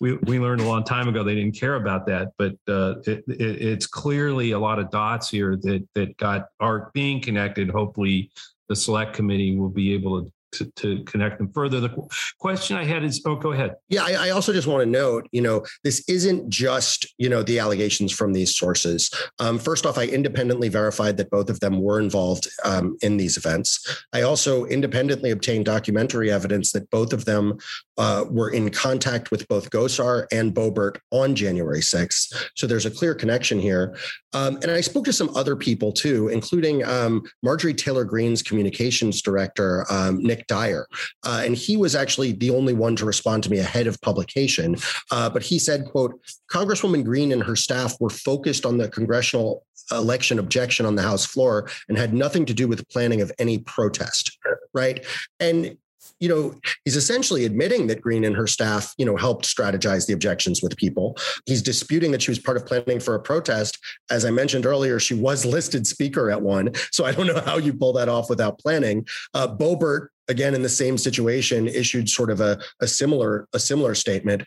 we, 0.00 0.16
we 0.24 0.38
learned 0.38 0.60
a 0.60 0.68
long 0.68 0.84
time 0.84 1.08
ago 1.08 1.24
they 1.24 1.34
didn't 1.34 1.58
care 1.58 1.76
about 1.76 2.06
that, 2.06 2.32
but 2.38 2.52
uh, 2.68 2.96
it, 3.06 3.24
it, 3.28 3.62
it's 3.62 3.86
clearly 3.86 4.52
a 4.52 4.58
lot 4.58 4.78
of 4.78 4.90
dots 4.90 5.30
here 5.30 5.56
that 5.62 5.86
that 5.94 6.16
got 6.16 6.48
are 6.60 6.90
being 6.94 7.20
connected. 7.20 7.70
Hopefully, 7.70 8.30
the 8.68 8.76
select 8.76 9.14
committee 9.14 9.56
will 9.56 9.68
be 9.68 9.94
able 9.94 10.24
to 10.24 10.32
to, 10.58 10.66
to 10.76 11.04
connect 11.04 11.38
them 11.38 11.50
further. 11.52 11.80
The 11.80 11.90
question 12.38 12.76
I 12.76 12.84
had 12.84 13.04
is, 13.04 13.22
oh, 13.26 13.36
go 13.36 13.52
ahead. 13.52 13.74
Yeah, 13.88 14.04
I, 14.04 14.28
I, 14.28 14.30
also 14.30 14.52
just 14.52 14.66
want 14.66 14.82
to 14.82 14.86
note, 14.86 15.28
you 15.32 15.40
know, 15.40 15.64
this 15.84 16.04
isn't 16.08 16.48
just, 16.48 17.06
you 17.18 17.28
know, 17.28 17.42
the 17.42 17.58
allegations 17.58 18.12
from 18.12 18.32
these 18.32 18.54
sources. 18.54 19.10
Um, 19.38 19.58
first 19.58 19.86
off, 19.86 19.98
I 19.98 20.06
independently 20.06 20.68
verified 20.68 21.16
that 21.16 21.30
both 21.30 21.50
of 21.50 21.60
them 21.60 21.80
were 21.80 22.00
involved 22.00 22.48
um, 22.64 22.96
in 23.02 23.16
these 23.16 23.36
events. 23.36 24.04
I 24.12 24.22
also 24.22 24.64
independently 24.66 25.30
obtained 25.30 25.64
documentary 25.64 26.30
evidence 26.30 26.72
that 26.72 26.90
both 26.90 27.12
of 27.12 27.24
them 27.24 27.58
uh, 27.98 28.24
were 28.28 28.50
in 28.50 28.70
contact 28.70 29.30
with 29.30 29.46
both 29.48 29.70
Gosar 29.70 30.26
and 30.32 30.54
Boebert 30.54 30.98
on 31.10 31.34
January 31.34 31.80
6th. 31.80 32.50
So 32.54 32.66
there's 32.66 32.86
a 32.86 32.90
clear 32.90 33.14
connection 33.14 33.58
here. 33.58 33.96
Um, 34.32 34.56
and 34.56 34.70
I 34.70 34.80
spoke 34.82 35.06
to 35.06 35.12
some 35.12 35.34
other 35.34 35.56
people 35.56 35.92
too, 35.92 36.28
including 36.28 36.84
um, 36.84 37.22
Marjorie 37.42 37.74
Taylor 37.74 38.04
Greene's 38.04 38.42
communications 38.42 39.22
director, 39.22 39.86
um, 39.90 40.22
Nick 40.22 40.45
Dyer. 40.46 40.86
Uh, 41.24 41.42
and 41.44 41.56
he 41.56 41.76
was 41.76 41.94
actually 41.94 42.32
the 42.32 42.50
only 42.50 42.72
one 42.72 42.96
to 42.96 43.04
respond 43.04 43.42
to 43.44 43.50
me 43.50 43.58
ahead 43.58 43.86
of 43.86 44.00
publication. 44.00 44.76
Uh, 45.10 45.30
but 45.30 45.42
he 45.42 45.58
said, 45.58 45.84
quote, 45.86 46.20
Congresswoman 46.50 47.04
Greene 47.04 47.32
and 47.32 47.42
her 47.42 47.56
staff 47.56 47.94
were 48.00 48.10
focused 48.10 48.66
on 48.66 48.78
the 48.78 48.88
congressional 48.88 49.64
election 49.92 50.38
objection 50.38 50.86
on 50.86 50.96
the 50.96 51.02
House 51.02 51.24
floor 51.24 51.68
and 51.88 51.96
had 51.96 52.12
nothing 52.12 52.44
to 52.46 52.54
do 52.54 52.66
with 52.66 52.88
planning 52.88 53.20
of 53.20 53.30
any 53.38 53.58
protest. 53.58 54.36
Right. 54.74 55.04
And 55.40 55.76
you 56.20 56.28
know, 56.28 56.54
he's 56.84 56.96
essentially 56.96 57.44
admitting 57.44 57.88
that 57.88 58.00
Greene 58.00 58.24
and 58.24 58.36
her 58.36 58.46
staff, 58.46 58.94
you 58.96 59.04
know, 59.04 59.16
helped 59.16 59.44
strategize 59.44 60.06
the 60.06 60.14
objections 60.14 60.62
with 60.62 60.76
people. 60.76 61.16
He's 61.44 61.62
disputing 61.62 62.10
that 62.12 62.22
she 62.22 62.30
was 62.30 62.38
part 62.38 62.56
of 62.56 62.66
planning 62.66 63.00
for 63.00 63.14
a 63.14 63.20
protest. 63.20 63.78
As 64.10 64.24
I 64.24 64.30
mentioned 64.30 64.66
earlier, 64.66 64.98
she 64.98 65.14
was 65.14 65.44
listed 65.44 65.86
speaker 65.86 66.30
at 66.30 66.40
one. 66.40 66.72
So 66.90 67.04
I 67.04 67.12
don't 67.12 67.26
know 67.26 67.40
how 67.40 67.58
you 67.58 67.74
pull 67.74 67.92
that 67.94 68.08
off 68.08 68.30
without 68.30 68.58
planning. 68.58 69.06
Uh, 69.34 69.48
Boebert, 69.48 70.08
again 70.28 70.54
in 70.54 70.62
the 70.62 70.68
same 70.68 70.98
situation, 70.98 71.68
issued 71.68 72.08
sort 72.08 72.30
of 72.30 72.40
a, 72.40 72.58
a 72.80 72.86
similar 72.86 73.48
a 73.52 73.58
similar 73.58 73.94
statement. 73.94 74.44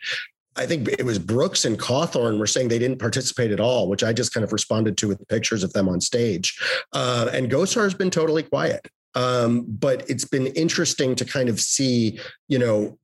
I 0.56 0.66
think 0.66 0.88
it 0.88 1.04
was 1.04 1.18
Brooks 1.18 1.64
and 1.64 1.78
Cawthorn 1.78 2.38
were 2.38 2.46
saying 2.46 2.68
they 2.68 2.78
didn't 2.78 2.98
participate 2.98 3.52
at 3.52 3.60
all, 3.60 3.88
which 3.88 4.02
I 4.02 4.12
just 4.12 4.34
kind 4.34 4.44
of 4.44 4.52
responded 4.52 4.96
to 4.98 5.08
with 5.08 5.26
pictures 5.28 5.62
of 5.62 5.72
them 5.72 5.88
on 5.88 6.00
stage. 6.00 6.58
Uh, 6.92 7.30
and 7.32 7.50
Gosar 7.50 7.84
has 7.84 7.94
been 7.94 8.10
totally 8.10 8.42
quiet. 8.42 8.86
Um, 9.14 9.64
but 9.66 10.08
it's 10.08 10.24
been 10.24 10.48
interesting 10.48 11.14
to 11.16 11.24
kind 11.24 11.48
of 11.48 11.60
see, 11.60 12.20
you 12.48 12.58
know, 12.58 12.98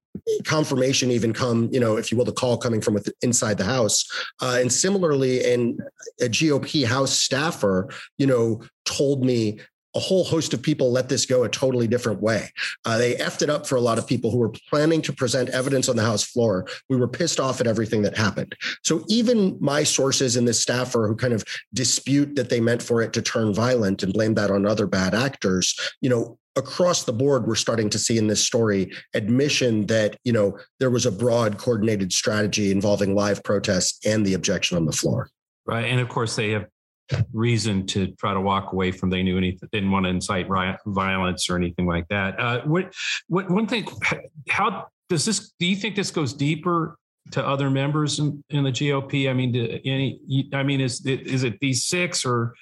confirmation 0.45 1.11
even 1.11 1.33
come, 1.33 1.68
you 1.73 1.80
know, 1.80 1.97
if 1.97 2.11
you 2.11 2.18
will, 2.18 2.25
the 2.25 2.33
call 2.33 2.56
coming 2.56 2.80
from 2.80 2.99
inside 3.23 3.59
the 3.59 3.64
house. 3.64 4.04
Uh, 4.40 4.59
and 4.61 4.73
similarly, 4.73 5.52
and 5.52 5.80
a 6.21 6.25
GOP 6.25 6.85
House 6.87 7.12
staffer, 7.12 7.88
you 8.18 8.26
know, 8.26 8.62
told 8.85 9.25
me 9.25 9.61
a 9.96 9.98
whole 9.98 10.24
host 10.24 10.52
of 10.52 10.62
people 10.62 10.92
let 10.92 11.08
this 11.08 11.24
go 11.24 11.42
a 11.42 11.48
totally 11.48 11.88
different 11.88 12.20
way. 12.20 12.50
Uh, 12.84 12.98
they 12.98 13.14
effed 13.14 13.40
it 13.40 13.48
up 13.48 13.66
for 13.66 13.76
a 13.76 13.80
lot 13.80 13.96
of 13.96 14.06
people 14.06 14.30
who 14.30 14.36
were 14.36 14.52
planning 14.68 15.00
to 15.00 15.12
present 15.12 15.48
evidence 15.48 15.88
on 15.88 15.96
the 15.96 16.02
House 16.02 16.22
floor. 16.22 16.66
We 16.90 16.96
were 16.96 17.08
pissed 17.08 17.40
off 17.40 17.60
at 17.62 17.66
everything 17.66 18.02
that 18.02 18.16
happened. 18.16 18.54
So 18.84 19.04
even 19.08 19.56
my 19.58 19.84
sources 19.84 20.36
and 20.36 20.46
this 20.46 20.60
staffer 20.60 21.08
who 21.08 21.16
kind 21.16 21.32
of 21.32 21.44
dispute 21.72 22.36
that 22.36 22.50
they 22.50 22.60
meant 22.60 22.82
for 22.82 23.00
it 23.00 23.14
to 23.14 23.22
turn 23.22 23.54
violent 23.54 24.02
and 24.02 24.12
blame 24.12 24.34
that 24.34 24.50
on 24.50 24.66
other 24.66 24.86
bad 24.86 25.14
actors, 25.14 25.74
you 26.02 26.10
know, 26.10 26.38
across 26.56 27.04
the 27.04 27.12
board 27.12 27.46
we're 27.46 27.54
starting 27.54 27.90
to 27.90 27.98
see 27.98 28.16
in 28.16 28.26
this 28.26 28.42
story 28.42 28.90
admission 29.12 29.84
that 29.86 30.16
you 30.24 30.32
know 30.32 30.58
there 30.80 30.88
was 30.88 31.04
a 31.04 31.12
broad 31.12 31.58
coordinated 31.58 32.10
strategy 32.10 32.70
involving 32.70 33.14
live 33.14 33.42
protests 33.44 34.04
and 34.06 34.24
the 34.24 34.32
objection 34.32 34.74
on 34.74 34.86
the 34.86 34.92
floor 34.92 35.28
right 35.66 35.84
and 35.84 36.00
of 36.00 36.08
course 36.08 36.34
they 36.34 36.52
have 36.52 36.64
reason 37.32 37.86
to 37.86 38.08
try 38.12 38.34
to 38.34 38.40
walk 38.40 38.72
away 38.72 38.90
from 38.90 39.10
they 39.10 39.22
knew 39.22 39.36
anything 39.36 39.68
didn't 39.72 39.90
want 39.90 40.04
to 40.04 40.10
incite 40.10 40.48
riot, 40.48 40.78
violence 40.86 41.48
or 41.48 41.56
anything 41.56 41.86
like 41.86 42.06
that. 42.08 42.38
Uh, 42.38 42.60
what 42.64 42.92
what 43.28 43.50
one 43.50 43.66
thing 43.66 43.86
how 44.48 44.88
does 45.08 45.25
this 45.25 45.52
do 45.58 45.66
you 45.66 45.76
think 45.76 45.96
this 45.96 46.10
goes 46.10 46.32
deeper 46.32 46.98
to 47.32 47.44
other 47.44 47.70
members 47.70 48.18
in, 48.18 48.42
in 48.50 48.62
the 48.62 48.70
gop 48.70 49.28
i 49.28 49.32
mean 49.32 49.54
any 49.84 50.48
i 50.52 50.62
mean 50.62 50.80
is 50.80 51.04
it 51.06 51.26
is 51.26 51.42
it 51.42 51.58
these 51.60 51.86
six 51.86 52.25
or 52.25 52.54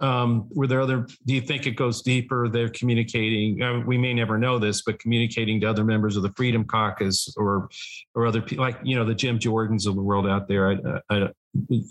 um, 0.00 0.48
were 0.50 0.66
there 0.66 0.80
other 0.80 1.06
do 1.26 1.34
you 1.34 1.40
think 1.40 1.66
it 1.66 1.76
goes 1.76 2.02
deeper? 2.02 2.48
They're 2.48 2.68
communicating 2.68 3.62
uh, 3.62 3.80
we 3.86 3.96
may 3.96 4.12
never 4.12 4.36
know 4.36 4.58
this 4.58 4.82
but 4.82 4.98
communicating 4.98 5.60
to 5.60 5.70
other 5.70 5.84
members 5.84 6.16
of 6.16 6.24
the 6.24 6.32
freedom 6.36 6.64
caucus 6.64 7.32
or 7.36 7.68
or 8.14 8.26
other 8.26 8.42
people 8.42 8.64
like 8.64 8.78
you 8.82 8.96
know 8.96 9.04
the 9.04 9.14
jim 9.14 9.38
jordans 9.38 9.86
of 9.86 9.94
the 9.94 10.02
world 10.02 10.26
out 10.26 10.48
there 10.48 10.72
I, 10.72 11.00
I, 11.08 11.28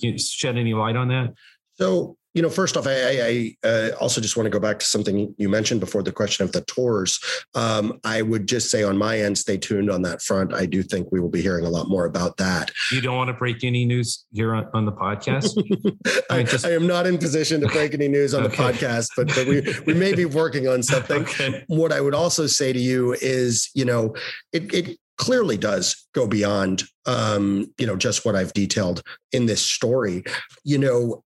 I, 0.04 0.18
shed 0.18 0.58
any 0.58 0.74
light 0.74 0.98
on 0.98 1.08
that 1.08 1.34
so, 1.82 2.16
you 2.34 2.42
know, 2.42 2.50
first 2.50 2.78
off, 2.78 2.86
I, 2.88 3.56
I 3.64 3.68
uh, 3.68 3.90
also 4.00 4.22
just 4.22 4.38
want 4.38 4.46
to 4.46 4.52
go 4.52 4.60
back 4.60 4.80
to 4.80 4.86
something 4.86 5.34
you 5.38 5.50
mentioned 5.50 5.82
before 5.82 6.04
the 6.04 6.12
question 6.12 6.46
of 6.46 6.52
the 6.52 6.62
tours. 6.62 7.20
Um, 7.56 8.00
I 8.06 8.22
would 8.22 8.48
just 8.48 8.70
say 8.70 8.84
on 8.84 8.98
my 8.98 9.20
end, 9.20 9.38
stay 9.38 9.58
tuned 9.58 9.90
on 9.90 10.04
that 10.04 10.22
front. 10.22 10.54
I 10.54 10.66
do 10.66 10.84
think 10.84 11.12
we 11.12 11.20
will 11.20 11.30
be 11.30 11.42
hearing 11.42 11.66
a 11.66 11.70
lot 11.70 11.90
more 11.90 12.06
about 12.06 12.38
that. 12.38 12.72
You 12.92 13.02
don't 13.02 13.18
want 13.18 13.30
to 13.30 13.34
break 13.34 13.64
any 13.64 13.84
news 13.84 14.26
here 14.32 14.54
on, 14.54 14.70
on 14.74 14.86
the 14.86 14.94
podcast? 14.94 15.58
I, 16.30 16.38
mean, 16.38 16.46
just... 16.46 16.66
I, 16.66 16.72
am 16.72 16.88
not 16.88 17.08
in 17.08 17.18
position 17.18 17.60
to 17.62 17.68
break 17.68 17.94
any 17.96 18.08
news 18.08 18.34
on 18.34 18.44
okay. 18.46 18.56
the 18.56 18.64
podcast, 18.64 19.10
but, 19.18 19.28
but 19.28 19.48
we, 19.48 19.62
we 19.86 19.94
may 19.94 20.14
be 20.14 20.26
working 20.26 20.68
on 20.68 20.84
something. 20.84 21.26
Okay. 21.32 21.64
What 21.68 21.92
I 21.92 22.02
would 22.02 22.16
also 22.16 22.48
say 22.48 22.74
to 22.74 22.80
you 22.80 23.14
is, 23.22 23.70
you 23.74 23.86
know, 23.86 24.16
it, 24.54 24.74
it 24.74 24.98
clearly 25.18 25.56
does 25.56 26.08
go 26.14 26.28
beyond 26.28 26.84
um, 27.06 27.72
you 27.78 27.86
know 27.86 27.96
just 27.96 28.26
what 28.26 28.36
I've 28.36 28.54
detailed 28.54 29.04
in 29.32 29.46
this 29.46 29.62
story. 29.62 30.24
You 30.64 30.78
know, 30.78 31.24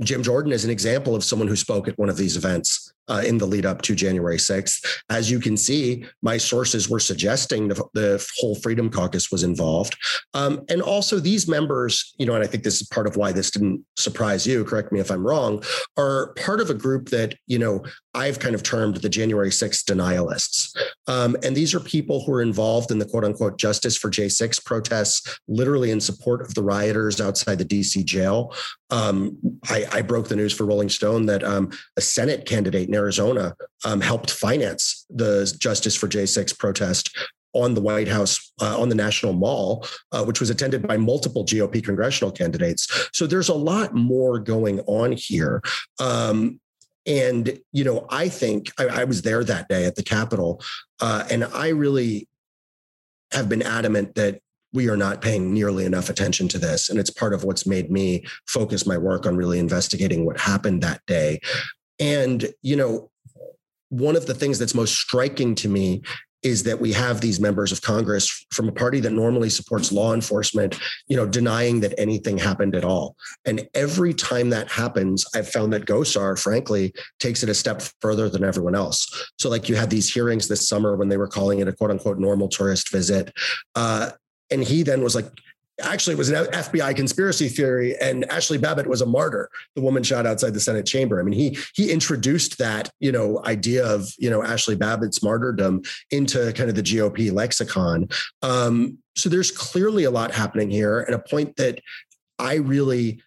Jim 0.00 0.22
Jordan 0.22 0.52
is 0.52 0.64
an 0.64 0.70
example 0.70 1.14
of 1.14 1.24
someone 1.24 1.48
who 1.48 1.56
spoke 1.56 1.88
at 1.88 1.98
one 1.98 2.08
of 2.08 2.16
these 2.16 2.36
events 2.36 2.92
uh, 3.08 3.22
in 3.24 3.38
the 3.38 3.46
lead 3.46 3.66
up 3.66 3.82
to 3.82 3.94
January 3.94 4.36
6th. 4.36 5.00
As 5.10 5.30
you 5.30 5.40
can 5.40 5.56
see, 5.56 6.04
my 6.22 6.36
sources 6.36 6.88
were 6.88 7.00
suggesting 7.00 7.68
the, 7.68 7.84
the 7.94 8.26
whole 8.38 8.54
Freedom 8.56 8.90
Caucus 8.90 9.30
was 9.30 9.42
involved. 9.42 9.96
Um, 10.34 10.64
and 10.68 10.82
also, 10.82 11.18
these 11.18 11.48
members, 11.48 12.14
you 12.18 12.26
know, 12.26 12.34
and 12.34 12.44
I 12.44 12.46
think 12.46 12.64
this 12.64 12.80
is 12.80 12.88
part 12.88 13.06
of 13.06 13.16
why 13.16 13.32
this 13.32 13.50
didn't 13.50 13.84
surprise 13.96 14.46
you, 14.46 14.64
correct 14.64 14.92
me 14.92 15.00
if 15.00 15.10
I'm 15.10 15.26
wrong, 15.26 15.62
are 15.96 16.32
part 16.34 16.60
of 16.60 16.70
a 16.70 16.74
group 16.74 17.10
that, 17.10 17.34
you 17.46 17.58
know, 17.58 17.84
I've 18.14 18.38
kind 18.38 18.54
of 18.54 18.62
termed 18.62 18.96
the 18.96 19.08
January 19.08 19.50
6th 19.50 19.84
denialists. 19.84 20.74
Um, 21.06 21.36
and 21.44 21.54
these 21.54 21.74
are 21.74 21.80
people 21.80 22.24
who 22.24 22.32
are 22.32 22.42
involved 22.42 22.90
in 22.90 22.98
the 22.98 23.04
quote 23.04 23.24
unquote 23.24 23.58
justice 23.58 23.96
for 23.96 24.10
J6 24.10 24.64
protests, 24.64 25.38
literally 25.48 25.90
in 25.90 26.00
support 26.00 26.40
of 26.40 26.54
the 26.54 26.62
rioters 26.62 27.20
outside 27.20 27.58
the 27.58 27.64
DC 27.64 28.04
jail. 28.04 28.54
Um, 28.90 29.36
I, 29.68 29.84
I, 29.92 30.02
broke 30.02 30.28
the 30.28 30.36
news 30.36 30.52
for 30.52 30.64
Rolling 30.64 30.88
Stone 30.88 31.26
that 31.26 31.42
um, 31.42 31.70
a 31.96 32.00
Senate 32.00 32.46
candidate 32.46 32.88
Arizona 32.96 33.54
um, 33.84 34.00
helped 34.00 34.30
finance 34.30 35.06
the 35.10 35.54
Justice 35.58 35.94
for 35.94 36.08
J6 36.08 36.58
protest 36.58 37.16
on 37.52 37.74
the 37.74 37.80
White 37.80 38.08
House, 38.08 38.52
uh, 38.60 38.78
on 38.78 38.88
the 38.88 38.94
National 38.94 39.32
Mall, 39.32 39.86
uh, 40.12 40.24
which 40.24 40.40
was 40.40 40.50
attended 40.50 40.86
by 40.86 40.96
multiple 40.96 41.44
GOP 41.44 41.82
congressional 41.82 42.30
candidates. 42.30 43.08
So 43.12 43.26
there's 43.26 43.48
a 43.48 43.54
lot 43.54 43.94
more 43.94 44.38
going 44.38 44.80
on 44.80 45.12
here. 45.12 45.62
Um, 45.98 46.60
and, 47.06 47.58
you 47.72 47.84
know, 47.84 48.06
I 48.10 48.28
think 48.28 48.72
I, 48.78 48.86
I, 48.86 49.04
was 49.04 49.22
there 49.22 49.44
that 49.44 49.68
day 49.68 49.84
at 49.84 49.94
the 49.94 50.02
Capitol, 50.02 50.60
uh, 51.00 51.24
and 51.30 51.44
I 51.44 51.68
really 51.68 52.28
have 53.32 53.48
been 53.48 53.62
adamant 53.62 54.16
that 54.16 54.40
we 54.72 54.90
are 54.90 54.96
not 54.96 55.22
paying 55.22 55.54
nearly 55.54 55.84
enough 55.84 56.10
attention 56.10 56.48
to 56.48 56.58
this. 56.58 56.90
And 56.90 56.98
it's 56.98 57.10
part 57.10 57.32
of 57.32 57.44
what's 57.44 57.66
made 57.66 57.90
me 57.90 58.24
focus 58.46 58.86
my 58.86 58.98
work 58.98 59.24
on 59.24 59.36
really 59.36 59.58
investigating 59.58 60.26
what 60.26 60.38
happened 60.38 60.82
that 60.82 61.00
day. 61.06 61.40
And, 61.98 62.52
you 62.62 62.76
know, 62.76 63.10
one 63.88 64.16
of 64.16 64.26
the 64.26 64.34
things 64.34 64.58
that's 64.58 64.74
most 64.74 64.94
striking 64.94 65.54
to 65.56 65.68
me 65.68 66.02
is 66.42 66.62
that 66.62 66.80
we 66.80 66.92
have 66.92 67.20
these 67.20 67.40
members 67.40 67.72
of 67.72 67.82
Congress 67.82 68.46
from 68.52 68.68
a 68.68 68.72
party 68.72 69.00
that 69.00 69.10
normally 69.10 69.50
supports 69.50 69.90
law 69.90 70.14
enforcement, 70.14 70.78
you 71.08 71.16
know, 71.16 71.26
denying 71.26 71.80
that 71.80 71.98
anything 71.98 72.38
happened 72.38 72.76
at 72.76 72.84
all. 72.84 73.16
And 73.44 73.68
every 73.74 74.14
time 74.14 74.50
that 74.50 74.70
happens, 74.70 75.24
I've 75.34 75.48
found 75.48 75.72
that 75.72 75.86
Gosar, 75.86 76.40
frankly, 76.40 76.92
takes 77.18 77.42
it 77.42 77.48
a 77.48 77.54
step 77.54 77.82
further 78.00 78.28
than 78.28 78.44
everyone 78.44 78.76
else. 78.76 79.28
So, 79.38 79.48
like, 79.48 79.68
you 79.68 79.74
had 79.74 79.90
these 79.90 80.12
hearings 80.12 80.46
this 80.46 80.68
summer 80.68 80.96
when 80.96 81.08
they 81.08 81.16
were 81.16 81.26
calling 81.26 81.58
it 81.58 81.68
a 81.68 81.72
quote 81.72 81.90
unquote 81.90 82.18
normal 82.18 82.48
tourist 82.48 82.92
visit. 82.92 83.32
Uh, 83.74 84.10
and 84.50 84.62
he 84.62 84.84
then 84.84 85.02
was 85.02 85.16
like, 85.16 85.28
actually 85.82 86.14
it 86.14 86.18
was 86.18 86.30
an 86.30 86.46
FBI 86.46 86.96
conspiracy 86.96 87.48
theory 87.48 87.96
and 88.00 88.24
Ashli 88.28 88.60
Babbitt 88.60 88.86
was 88.86 89.00
a 89.00 89.06
martyr 89.06 89.50
the 89.74 89.82
woman 89.82 90.02
shot 90.02 90.26
outside 90.26 90.54
the 90.54 90.60
Senate 90.60 90.86
chamber. 90.86 91.20
I 91.20 91.22
mean 91.22 91.38
he 91.38 91.58
he 91.74 91.90
introduced 91.90 92.58
that 92.58 92.90
you 93.00 93.12
know 93.12 93.42
idea 93.44 93.84
of 93.84 94.08
you 94.18 94.30
know 94.30 94.40
Ashli 94.40 94.78
Babbitt's 94.78 95.22
martyrdom 95.22 95.82
into 96.10 96.52
kind 96.54 96.68
of 96.68 96.76
the 96.76 96.82
GOP 96.82 97.32
lexicon. 97.32 98.08
Um, 98.42 98.98
so 99.16 99.28
there's 99.28 99.50
clearly 99.50 100.04
a 100.04 100.10
lot 100.10 100.32
happening 100.32 100.70
here 100.70 101.00
and 101.00 101.14
a 101.14 101.18
point 101.18 101.56
that 101.56 101.80
I 102.38 102.56
really 102.56 103.22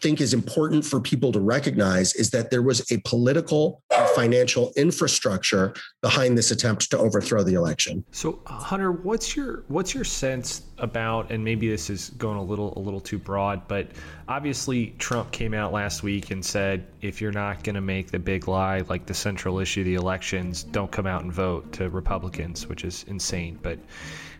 think 0.00 0.20
is 0.20 0.34
important 0.34 0.84
for 0.84 1.00
people 1.00 1.30
to 1.32 1.40
recognize 1.40 2.14
is 2.14 2.30
that 2.30 2.50
there 2.50 2.62
was 2.62 2.90
a 2.90 3.00
political 3.04 3.82
financial 4.14 4.72
infrastructure 4.76 5.74
behind 6.00 6.36
this 6.36 6.50
attempt 6.50 6.90
to 6.90 6.98
overthrow 6.98 7.42
the 7.42 7.54
election. 7.54 8.04
So 8.10 8.40
uh, 8.46 8.52
Hunter, 8.54 8.92
what's 8.92 9.36
your 9.36 9.64
what's 9.68 9.94
your 9.94 10.04
sense 10.04 10.62
about 10.78 11.30
and 11.30 11.44
maybe 11.44 11.68
this 11.68 11.90
is 11.90 12.10
going 12.10 12.38
a 12.38 12.42
little 12.42 12.72
a 12.76 12.80
little 12.80 13.00
too 13.00 13.18
broad, 13.18 13.66
but 13.68 13.88
obviously 14.28 14.94
Trump 14.98 15.30
came 15.30 15.54
out 15.54 15.72
last 15.72 16.02
week 16.02 16.30
and 16.30 16.44
said 16.44 16.86
if 17.00 17.20
you're 17.20 17.32
not 17.32 17.62
going 17.62 17.74
to 17.74 17.80
make 17.80 18.10
the 18.10 18.18
big 18.18 18.48
lie 18.48 18.82
like 18.88 19.06
the 19.06 19.14
central 19.14 19.58
issue 19.58 19.80
of 19.80 19.86
the 19.86 19.94
elections, 19.94 20.62
don't 20.64 20.90
come 20.90 21.06
out 21.06 21.22
and 21.22 21.32
vote 21.32 21.72
to 21.72 21.88
Republicans, 21.90 22.66
which 22.66 22.84
is 22.84 23.04
insane, 23.08 23.58
but 23.62 23.78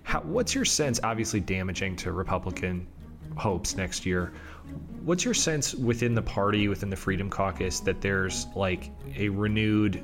how, 0.05 0.21
what's 0.21 0.55
your 0.55 0.65
sense 0.65 0.99
obviously 1.05 1.41
damaging 1.41 1.95
to 1.97 2.13
Republican 2.13 2.87
hopes 3.37 3.77
next 3.77 4.05
year 4.05 4.33
what's 5.05 5.25
your 5.25 5.35
sense 5.35 5.75
within 5.75 6.15
the 6.15 6.23
party, 6.23 6.69
within 6.69 6.91
the 6.91 6.97
Freedom 6.97 7.29
Caucus, 7.29 7.81
that 7.81 8.01
there's 8.01 8.47
like 8.55 8.91
a 9.17 9.29
renewed 9.29 10.03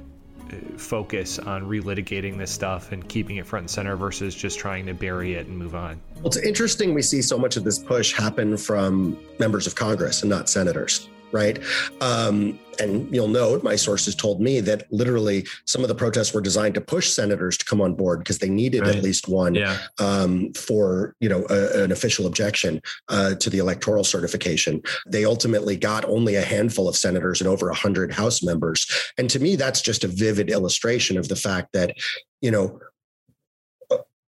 uh, 0.50 0.78
focus 0.78 1.38
on 1.38 1.64
relitigating 1.64 2.38
this 2.38 2.50
stuff 2.50 2.92
and 2.92 3.08
keeping 3.08 3.36
it 3.36 3.46
front 3.46 3.64
and 3.64 3.70
center 3.70 3.96
versus 3.96 4.34
just 4.34 4.58
trying 4.58 4.86
to 4.86 4.94
bury 4.94 5.34
it 5.34 5.46
and 5.46 5.56
move 5.56 5.74
on? 5.74 6.00
Well, 6.16 6.26
it's 6.26 6.36
interesting 6.38 6.94
we 6.94 7.02
see 7.02 7.22
so 7.22 7.38
much 7.38 7.56
of 7.56 7.64
this 7.64 7.78
push 7.78 8.12
happen 8.12 8.56
from 8.56 9.18
members 9.38 9.66
of 9.66 9.74
Congress 9.74 10.22
and 10.22 10.30
not 10.30 10.48
senators. 10.48 11.08
Right? 11.32 11.58
Um, 12.00 12.58
and 12.80 13.12
you'll 13.12 13.28
note 13.28 13.62
my 13.62 13.76
sources 13.76 14.14
told 14.14 14.40
me 14.40 14.60
that 14.60 14.90
literally 14.92 15.46
some 15.64 15.82
of 15.82 15.88
the 15.88 15.94
protests 15.94 16.32
were 16.32 16.40
designed 16.40 16.74
to 16.74 16.80
push 16.80 17.10
senators 17.10 17.56
to 17.58 17.64
come 17.64 17.80
on 17.80 17.94
board 17.94 18.20
because 18.20 18.38
they 18.38 18.48
needed 18.48 18.82
right. 18.82 18.96
at 18.96 19.02
least 19.02 19.28
one 19.28 19.54
yeah. 19.54 19.78
um, 19.98 20.52
for 20.52 21.14
you 21.20 21.28
know 21.28 21.44
a, 21.50 21.82
an 21.82 21.92
official 21.92 22.26
objection 22.26 22.80
uh, 23.08 23.34
to 23.34 23.50
the 23.50 23.58
electoral 23.58 24.04
certification. 24.04 24.80
They 25.06 25.24
ultimately 25.24 25.76
got 25.76 26.04
only 26.04 26.36
a 26.36 26.42
handful 26.42 26.88
of 26.88 26.96
senators 26.96 27.40
and 27.40 27.48
over 27.48 27.70
hundred 27.72 28.12
House 28.12 28.42
members, 28.42 28.86
and 29.18 29.28
to 29.30 29.40
me 29.40 29.56
that's 29.56 29.80
just 29.80 30.04
a 30.04 30.08
vivid 30.08 30.50
illustration 30.50 31.18
of 31.18 31.28
the 31.28 31.36
fact 31.36 31.72
that 31.72 31.96
you 32.40 32.50
know 32.50 32.80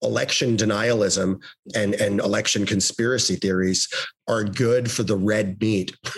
election 0.01 0.55
denialism 0.55 1.41
and, 1.75 1.93
and 1.95 2.19
election 2.19 2.65
conspiracy 2.65 3.35
theories 3.35 3.87
are 4.27 4.43
good 4.43 4.89
for 4.91 5.03
the 5.03 5.17
red 5.17 5.59
meat 5.59 5.91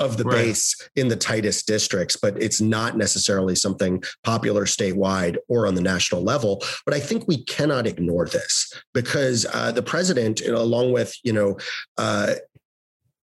of 0.00 0.16
the 0.16 0.24
right. 0.24 0.34
base 0.34 0.88
in 0.96 1.08
the 1.08 1.16
tightest 1.16 1.66
districts, 1.66 2.16
but 2.16 2.40
it's 2.42 2.60
not 2.60 2.96
necessarily 2.96 3.54
something 3.54 4.02
popular 4.24 4.64
statewide 4.64 5.36
or 5.48 5.66
on 5.66 5.74
the 5.74 5.80
national 5.80 6.22
level. 6.22 6.62
But 6.84 6.94
I 6.94 7.00
think 7.00 7.28
we 7.28 7.44
cannot 7.44 7.86
ignore 7.86 8.26
this 8.26 8.72
because 8.92 9.46
uh, 9.54 9.72
the 9.72 9.82
president, 9.82 10.40
along 10.40 10.92
with 10.92 11.14
you 11.22 11.32
know. 11.32 11.56
Uh, 11.96 12.34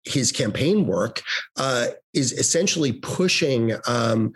his 0.04 0.32
campaign 0.32 0.88
work 0.88 1.22
uh, 1.58 1.90
is 2.16 2.32
essentially 2.32 2.92
pushing 2.92 3.74
um, 3.88 4.34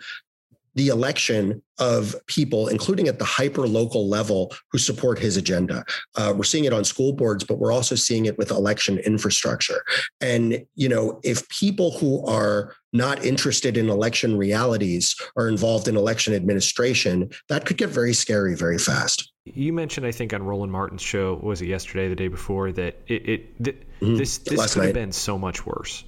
the 0.76 0.88
election 0.88 1.62
of 1.78 2.14
people, 2.26 2.68
including 2.68 3.08
at 3.08 3.18
the 3.18 3.24
hyper 3.24 3.66
local 3.66 4.08
level, 4.08 4.54
who 4.70 4.78
support 4.78 5.18
his 5.18 5.36
agenda. 5.36 5.84
Uh, 6.16 6.32
we're 6.36 6.44
seeing 6.44 6.64
it 6.64 6.72
on 6.72 6.84
school 6.84 7.12
boards, 7.12 7.44
but 7.44 7.58
we're 7.58 7.72
also 7.72 7.94
seeing 7.94 8.26
it 8.26 8.38
with 8.38 8.50
election 8.50 8.98
infrastructure. 8.98 9.82
And, 10.20 10.64
you 10.74 10.88
know, 10.88 11.20
if 11.24 11.48
people 11.48 11.90
who 11.98 12.24
are 12.26 12.74
not 12.92 13.24
interested 13.24 13.76
in 13.76 13.90
election 13.90 14.38
realities 14.38 15.14
are 15.36 15.48
involved 15.48 15.88
in 15.88 15.96
election 15.96 16.32
administration, 16.34 17.30
that 17.48 17.66
could 17.66 17.76
get 17.76 17.90
very 17.90 18.14
scary 18.14 18.54
very 18.54 18.78
fast. 18.78 19.32
You 19.44 19.72
mentioned, 19.72 20.06
I 20.06 20.12
think, 20.12 20.32
on 20.32 20.42
Roland 20.42 20.72
Martin's 20.72 21.02
show, 21.02 21.38
was 21.42 21.62
it 21.62 21.66
yesterday, 21.66 22.08
the 22.08 22.16
day 22.16 22.28
before, 22.28 22.72
that 22.72 22.96
it, 23.06 23.28
it 23.28 23.64
th- 23.64 23.76
mm-hmm. 24.00 24.16
this 24.16 24.38
this 24.38 24.58
Last 24.58 24.74
could 24.74 24.80
night. 24.80 24.86
have 24.86 24.94
been 24.94 25.12
so 25.12 25.38
much 25.38 25.64
worse, 25.64 26.04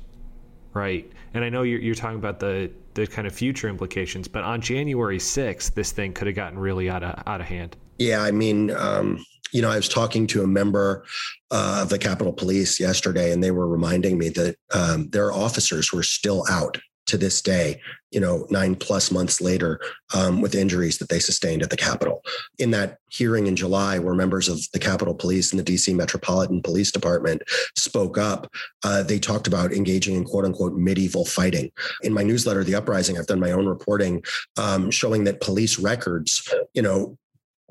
right? 0.75 1.11
And 1.35 1.45
I 1.45 1.49
know 1.49 1.63
you're, 1.63 1.81
you're 1.81 1.95
talking 1.95 2.19
about 2.19 2.41
the 2.41 2.71
the 2.95 3.07
kind 3.07 3.27
of 3.27 3.35
future 3.35 3.69
implications. 3.69 4.27
But 4.29 4.45
on 4.45 4.61
January 4.61 5.19
6th, 5.19 5.75
this 5.75 5.93
thing 5.93 6.13
could 6.13 6.27
have 6.27 6.37
gotten 6.37 6.59
really 6.59 6.91
out 6.91 7.03
of 7.03 7.23
out 7.27 7.41
of 7.41 7.47
hand. 7.47 7.77
Yeah, 7.99 8.23
I 8.23 8.31
mean, 8.31 8.71
um, 8.71 9.25
you 9.53 9.63
know, 9.63 9.71
I 9.71 9.77
was 9.77 9.89
talking 9.89 10.27
to 10.29 10.43
a 10.43 10.47
member 10.47 11.05
uh, 11.51 11.81
of 11.83 11.89
the 11.89 11.99
Capitol 11.99 12.33
Police 12.33 12.79
yesterday, 12.79 13.33
and 13.33 13.43
they 13.43 13.51
were 13.51 13.67
reminding 13.67 14.19
me 14.19 14.29
that 14.31 14.57
um, 14.73 15.09
there 15.11 15.27
are 15.27 15.33
officers 15.33 15.93
were 15.93 16.03
still 16.03 16.45
out 16.49 16.79
to 17.09 17.19
this 17.19 17.43
day, 17.43 17.81
you 18.11 18.21
know, 18.21 18.47
nine 18.51 18.75
plus 18.75 19.11
months 19.11 19.41
later, 19.41 19.81
um, 20.15 20.41
with 20.41 20.55
injuries 20.55 20.99
that 20.99 21.09
they 21.09 21.19
sustained 21.19 21.63
at 21.63 21.71
the 21.71 21.77
Capitol. 21.77 22.23
In 22.59 22.71
that 22.71 22.99
hearing 23.11 23.47
in 23.47 23.57
July, 23.57 23.99
where 23.99 24.15
members 24.15 24.49
of 24.49 24.61
the 24.73 24.79
Capitol 24.79 25.15
Police 25.15 25.53
and 25.53 25.61
the 25.61 25.73
DC 25.73 25.95
Metropolitan 25.95 26.63
Police 26.63 26.93
Department 26.93 27.43
spoke 27.77 28.17
up, 28.17 28.51
uh, 28.85 29.03
they 29.03 29.19
talked 29.19 29.47
about 29.47 29.73
engaging 29.73 30.15
in 30.15 30.25
quote 30.25 30.45
unquote 30.45 30.75
medieval 30.75 31.25
fighting. 31.25 31.71
In 32.03 32.13
my 32.13 32.23
newsletter, 32.23 32.65
The 32.65 32.75
Uprising, 32.77 33.19
I've 33.19 33.27
done 33.27 33.41
my 33.41 33.53
own 33.53 33.67
reporting 33.67 34.23
um, 34.57 34.91
showing 34.91 35.25
that 35.25 35.41
police 35.41 35.79
records, 35.79 36.53
you 36.75 36.83
know, 36.83 37.19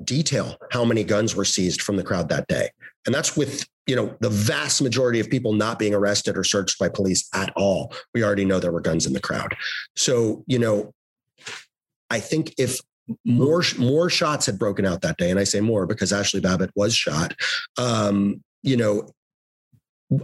detail 0.04 0.56
how 0.70 0.84
many 0.84 1.04
guns 1.04 1.34
were 1.34 1.44
seized 1.44 1.82
from 1.82 1.96
the 1.96 2.04
crowd 2.04 2.28
that 2.28 2.46
day. 2.46 2.70
And 3.06 3.14
that's 3.14 3.36
with 3.36 3.66
you 3.88 3.96
know 3.96 4.14
the 4.20 4.30
vast 4.30 4.80
majority 4.82 5.18
of 5.18 5.28
people 5.28 5.54
not 5.54 5.78
being 5.78 5.94
arrested 5.94 6.36
or 6.36 6.44
searched 6.44 6.78
by 6.78 6.88
police 6.88 7.28
at 7.34 7.52
all 7.56 7.92
we 8.14 8.22
already 8.22 8.44
know 8.44 8.60
there 8.60 8.70
were 8.70 8.80
guns 8.80 9.06
in 9.06 9.14
the 9.14 9.20
crowd. 9.20 9.56
So 9.96 10.44
you 10.46 10.58
know 10.58 10.92
i 12.10 12.20
think 12.20 12.54
if 12.58 12.80
more 13.24 13.62
more 13.78 14.10
shots 14.10 14.46
had 14.46 14.58
broken 14.58 14.84
out 14.84 15.00
that 15.00 15.16
day 15.16 15.30
and 15.30 15.38
i 15.38 15.44
say 15.44 15.60
more 15.60 15.86
because 15.86 16.12
Ashli 16.12 16.42
babbitt 16.42 16.70
was 16.74 16.94
shot 16.94 17.34
um, 17.78 18.42
you 18.62 18.76
know 18.76 19.08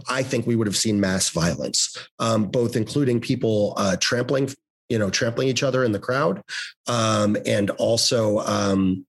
i 0.09 0.23
think 0.23 0.45
we 0.45 0.55
would 0.55 0.67
have 0.67 0.77
seen 0.77 0.99
mass 0.99 1.29
violence 1.29 1.95
um, 2.19 2.45
both 2.45 2.75
including 2.75 3.19
people 3.19 3.73
uh, 3.77 3.95
trampling 3.99 4.49
you 4.89 4.99
know 4.99 5.09
trampling 5.09 5.47
each 5.47 5.63
other 5.63 5.83
in 5.83 5.91
the 5.91 5.99
crowd 5.99 6.41
um, 6.87 7.37
and 7.45 7.69
also 7.71 8.39
um, 8.39 9.05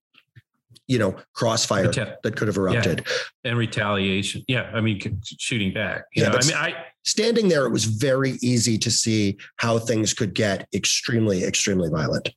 you 0.87 0.97
know 0.97 1.15
crossfire 1.33 1.87
Reta- 1.87 2.15
that 2.23 2.35
could 2.35 2.47
have 2.47 2.57
erupted. 2.57 3.03
yeah. 3.05 3.51
and 3.51 3.57
retaliation. 3.57 4.43
Yeah 4.47 4.71
i 4.73 4.81
mean 4.81 4.99
shooting 5.23 5.73
back 5.73 6.05
you 6.13 6.23
yeah, 6.23 6.29
know 6.29 6.37
i 6.37 6.45
mean 6.45 6.55
i 6.55 6.85
standing 7.05 7.47
there 7.47 7.65
it 7.65 7.71
was 7.71 7.85
very 7.85 8.31
easy 8.41 8.77
to 8.77 8.89
see 8.89 9.37
how 9.57 9.79
things 9.79 10.13
could 10.13 10.33
get 10.33 10.67
extremely 10.73 11.43
extremely 11.43 11.89
violent. 11.89 12.29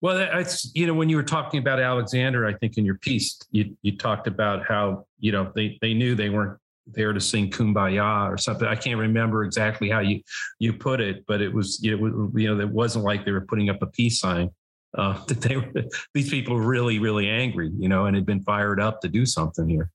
Well 0.00 0.18
it's 0.38 0.70
you 0.74 0.86
know 0.86 0.94
when 0.94 1.08
you 1.08 1.16
were 1.16 1.22
talking 1.22 1.60
about 1.60 1.80
alexander 1.80 2.46
i 2.46 2.54
think 2.54 2.76
in 2.76 2.84
your 2.84 2.96
piece 2.96 3.38
you 3.50 3.76
you 3.82 3.96
talked 3.96 4.26
about 4.26 4.64
how 4.66 5.06
you 5.18 5.32
know 5.32 5.50
they 5.54 5.78
they 5.80 5.94
knew 5.94 6.14
they 6.14 6.28
weren't 6.28 6.58
there 6.86 7.14
to 7.14 7.20
sing 7.20 7.50
kumbaya 7.50 8.30
or 8.30 8.36
something. 8.36 8.68
I 8.68 8.76
can't 8.76 8.98
remember 8.98 9.44
exactly 9.44 9.88
how 9.88 10.00
you 10.00 10.20
you 10.58 10.74
put 10.74 11.00
it 11.00 11.24
but 11.26 11.40
it 11.40 11.52
was 11.52 11.82
you 11.82 11.96
know, 11.96 12.30
you 12.34 12.54
know 12.54 12.60
it 12.60 12.68
wasn't 12.68 13.04
like 13.06 13.24
they 13.24 13.32
were 13.32 13.46
putting 13.46 13.70
up 13.70 13.80
a 13.80 13.86
peace 13.86 14.20
sign 14.20 14.50
uh, 14.96 15.22
that 15.26 15.40
they 15.40 15.56
were 15.56 15.72
these 16.14 16.30
people 16.30 16.54
were 16.54 16.66
really 16.66 16.98
really 16.98 17.28
angry, 17.28 17.70
you 17.78 17.88
know, 17.88 18.06
and 18.06 18.14
had 18.14 18.26
been 18.26 18.42
fired 18.42 18.80
up 18.80 19.00
to 19.02 19.08
do 19.08 19.26
something 19.26 19.68
here. 19.68 19.90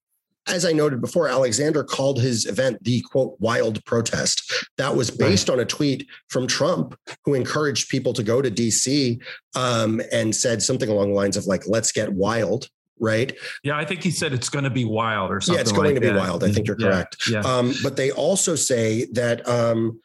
As 0.48 0.66
I 0.66 0.72
noted 0.72 1.00
before, 1.00 1.28
Alexander 1.28 1.84
called 1.84 2.20
his 2.20 2.48
event 2.48 2.84
the 2.84 3.02
quote 3.02 3.36
wild 3.40 3.84
protest. 3.86 4.52
That 4.78 4.96
was 4.96 5.12
based 5.12 5.48
on 5.48 5.60
a 5.60 5.66
tweet 5.66 6.08
from 6.30 6.48
Trump, 6.48 6.98
who 7.24 7.36
encouraged 7.36 7.90
people 7.90 8.14
to 8.14 8.24
go 8.24 8.42
to 8.42 8.50
DC 8.50 9.22
um, 9.56 10.02
and 10.12 10.36
said 10.36 10.64
something 10.64 10.90
along 10.90 11.10
the 11.10 11.16
lines 11.16 11.38
of 11.38 11.46
like, 11.46 11.68
"Let's 11.68 11.92
get 11.92 12.14
wild." 12.14 12.68
right? 13.02 13.34
Yeah, 13.64 13.78
I 13.78 13.86
think 13.86 14.04
he 14.04 14.12
said 14.12 14.34
it's 14.34 14.50
going 14.50 14.66
to 14.66 14.70
be 14.70 14.84
wild 14.84 15.32
or 15.32 15.40
something. 15.40 15.56
Yeah, 15.56 15.62
it's 15.62 15.72
going 15.72 15.86
like 15.86 15.96
to 15.96 16.02
be 16.02 16.08
that. 16.08 16.18
wild. 16.18 16.44
I 16.44 16.52
think 16.52 16.68
you're 16.68 16.76
correct. 16.76 17.16
Yeah, 17.30 17.42
yeah. 17.44 17.50
Um, 17.50 17.74
but 17.82 17.96
they 17.96 18.12
also 18.12 18.56
say 18.56 19.08
that 19.14 19.48
um, 19.48 20.02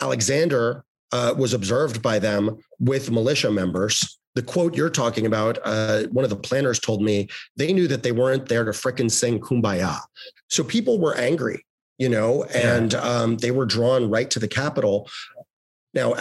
Alexander 0.00 0.84
uh, 1.12 1.34
was 1.36 1.52
observed 1.52 2.02
by 2.02 2.18
them 2.18 2.56
with 2.78 3.10
militia 3.10 3.50
members 3.50 4.18
the 4.38 4.44
quote 4.44 4.76
you're 4.76 4.88
talking 4.88 5.26
about, 5.26 5.58
uh, 5.64 6.04
one 6.12 6.22
of 6.22 6.30
the 6.30 6.36
planners 6.36 6.78
told 6.78 7.02
me 7.02 7.26
they 7.56 7.72
knew 7.72 7.88
that 7.88 8.04
they 8.04 8.12
weren't 8.12 8.48
there 8.48 8.64
to 8.64 8.70
fricking 8.70 9.10
sing 9.10 9.40
kumbaya. 9.40 9.98
So 10.46 10.62
people 10.62 11.00
were 11.00 11.16
angry, 11.16 11.66
you 11.98 12.08
know, 12.08 12.44
and 12.54 12.92
yeah. 12.92 13.00
um, 13.00 13.38
they 13.38 13.50
were 13.50 13.66
drawn 13.66 14.08
right 14.08 14.30
to 14.30 14.38
the 14.38 14.46
Capitol. 14.46 15.10
Now, 15.92 16.14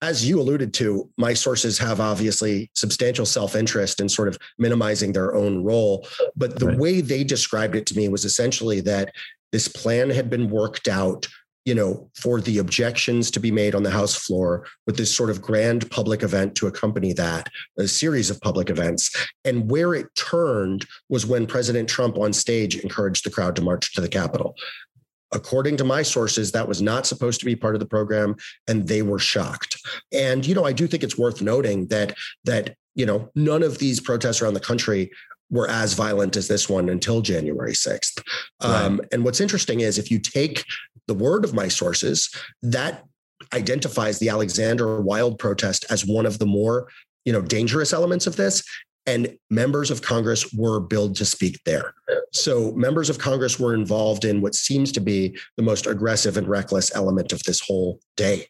as 0.00 0.26
you 0.26 0.40
alluded 0.40 0.72
to, 0.74 1.10
my 1.18 1.34
sources 1.34 1.76
have 1.76 2.00
obviously 2.00 2.70
substantial 2.72 3.26
self 3.26 3.54
interest 3.54 4.00
in 4.00 4.08
sort 4.08 4.28
of 4.28 4.38
minimizing 4.56 5.12
their 5.12 5.34
own 5.34 5.62
role. 5.62 6.08
But 6.34 6.58
the 6.58 6.68
right. 6.68 6.78
way 6.78 7.00
they 7.02 7.22
described 7.22 7.76
it 7.76 7.84
to 7.88 7.96
me 7.98 8.08
was 8.08 8.24
essentially 8.24 8.80
that 8.82 9.12
this 9.52 9.68
plan 9.68 10.08
had 10.08 10.30
been 10.30 10.48
worked 10.48 10.88
out 10.88 11.28
you 11.68 11.74
know, 11.74 12.08
for 12.14 12.40
the 12.40 12.56
objections 12.56 13.30
to 13.30 13.38
be 13.38 13.50
made 13.50 13.74
on 13.74 13.82
the 13.82 13.90
House 13.90 14.14
floor 14.14 14.64
with 14.86 14.96
this 14.96 15.14
sort 15.14 15.28
of 15.28 15.42
grand 15.42 15.90
public 15.90 16.22
event 16.22 16.54
to 16.54 16.66
accompany 16.66 17.12
that, 17.12 17.50
a 17.78 17.86
series 17.86 18.30
of 18.30 18.40
public 18.40 18.70
events. 18.70 19.14
And 19.44 19.70
where 19.70 19.92
it 19.92 20.06
turned 20.14 20.86
was 21.10 21.26
when 21.26 21.46
President 21.46 21.86
Trump 21.86 22.16
on 22.16 22.32
stage 22.32 22.78
encouraged 22.78 23.22
the 23.22 23.30
crowd 23.30 23.54
to 23.56 23.60
march 23.60 23.92
to 23.92 24.00
the 24.00 24.08
Capitol. 24.08 24.54
According 25.34 25.76
to 25.76 25.84
my 25.84 26.00
sources, 26.00 26.52
that 26.52 26.66
was 26.66 26.80
not 26.80 27.06
supposed 27.06 27.38
to 27.40 27.44
be 27.44 27.54
part 27.54 27.74
of 27.74 27.80
the 27.80 27.86
program, 27.86 28.36
and 28.66 28.88
they 28.88 29.02
were 29.02 29.18
shocked. 29.18 29.76
And 30.10 30.46
you 30.46 30.54
know, 30.54 30.64
I 30.64 30.72
do 30.72 30.86
think 30.86 31.02
it's 31.02 31.18
worth 31.18 31.42
noting 31.42 31.88
that 31.88 32.16
that 32.44 32.76
you 32.94 33.04
know 33.04 33.28
none 33.34 33.62
of 33.62 33.76
these 33.76 34.00
protests 34.00 34.40
around 34.40 34.54
the 34.54 34.60
country 34.60 35.10
were 35.50 35.68
as 35.68 35.94
violent 35.94 36.36
as 36.36 36.48
this 36.48 36.68
one 36.68 36.88
until 36.88 37.20
January 37.20 37.72
6th. 37.72 38.22
Right. 38.62 38.82
Um, 38.82 39.00
and 39.12 39.24
what's 39.24 39.40
interesting 39.40 39.80
is 39.80 39.98
if 39.98 40.10
you 40.10 40.18
take 40.18 40.64
the 41.06 41.14
word 41.14 41.44
of 41.44 41.54
my 41.54 41.68
sources, 41.68 42.28
that 42.62 43.04
identifies 43.54 44.18
the 44.18 44.28
Alexander 44.28 45.00
Wild 45.00 45.38
protest 45.38 45.86
as 45.90 46.04
one 46.04 46.26
of 46.26 46.38
the 46.38 46.46
more 46.46 46.88
you 47.28 47.32
know 47.32 47.42
dangerous 47.42 47.92
elements 47.92 48.26
of 48.26 48.36
this 48.36 48.62
and 49.06 49.36
members 49.50 49.90
of 49.90 50.00
congress 50.00 50.50
were 50.54 50.80
billed 50.80 51.14
to 51.14 51.26
speak 51.26 51.58
there 51.66 51.92
so 52.32 52.72
members 52.72 53.10
of 53.10 53.18
congress 53.18 53.60
were 53.60 53.74
involved 53.74 54.24
in 54.24 54.40
what 54.40 54.54
seems 54.54 54.90
to 54.90 55.00
be 55.00 55.36
the 55.58 55.62
most 55.62 55.86
aggressive 55.86 56.38
and 56.38 56.48
reckless 56.48 56.94
element 56.96 57.30
of 57.34 57.42
this 57.42 57.60
whole 57.60 58.00
day 58.16 58.46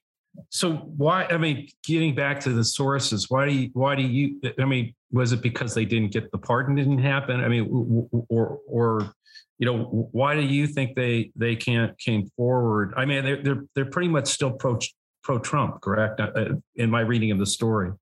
so 0.51 0.75
why 0.97 1.25
i 1.25 1.37
mean 1.37 1.67
getting 1.85 2.15
back 2.15 2.39
to 2.39 2.51
the 2.51 2.65
sources 2.65 3.29
why 3.29 3.49
do 3.49 3.53
you 3.53 3.69
why 3.73 3.97
do 3.97 4.03
you 4.03 4.41
i 4.61 4.65
mean 4.65 4.95
was 5.11 5.33
it 5.33 5.43
because 5.43 5.75
they 5.75 5.85
didn't 5.85 6.13
get 6.13 6.31
the 6.31 6.39
pardon 6.39 6.75
didn't 6.75 6.99
happen? 6.99 7.41
I 7.41 7.49
mean 7.49 8.09
or 8.29 8.61
or 8.67 9.13
you 9.59 9.67
know 9.67 10.09
why 10.13 10.35
do 10.35 10.43
you 10.43 10.67
think 10.67 10.95
they 10.95 11.33
they 11.37 11.57
can't 11.57 11.99
came 11.99 12.27
forward? 12.37 12.95
I 12.97 13.05
mean 13.05 13.25
they're 13.25 13.43
they're, 13.43 13.65
they're 13.75 13.87
pretty 13.87 14.09
much 14.09 14.29
still 14.29 14.53
pro 14.53 14.79
pro 15.23 15.39
trump 15.39 15.81
correct? 15.81 16.21
Uh, 16.21 16.31
uh, 16.35 16.49
in 16.77 16.91
my 16.91 17.01
reading 17.01 17.31
of 17.31 17.39
the 17.39 17.47
story. 17.47 17.93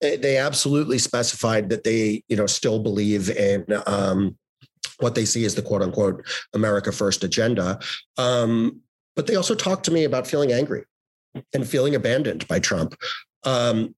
They 0.00 0.36
absolutely 0.36 0.98
specified 0.98 1.70
that 1.70 1.84
they 1.84 2.24
you 2.28 2.36
know 2.36 2.46
still 2.46 2.78
believe 2.78 3.30
in 3.30 3.64
um, 3.86 4.36
what 4.98 5.14
they 5.14 5.24
see 5.24 5.44
as 5.44 5.54
the 5.54 5.62
quote 5.62 5.82
unquote 5.82 6.26
america 6.52 6.92
first 6.92 7.24
agenda. 7.24 7.78
Um, 8.18 8.80
but 9.16 9.26
they 9.26 9.36
also 9.36 9.54
talked 9.54 9.84
to 9.84 9.92
me 9.92 10.04
about 10.04 10.26
feeling 10.26 10.52
angry 10.52 10.84
and 11.52 11.66
feeling 11.66 11.94
abandoned 11.94 12.46
by 12.48 12.58
Trump. 12.58 12.94
Um, 13.44 13.94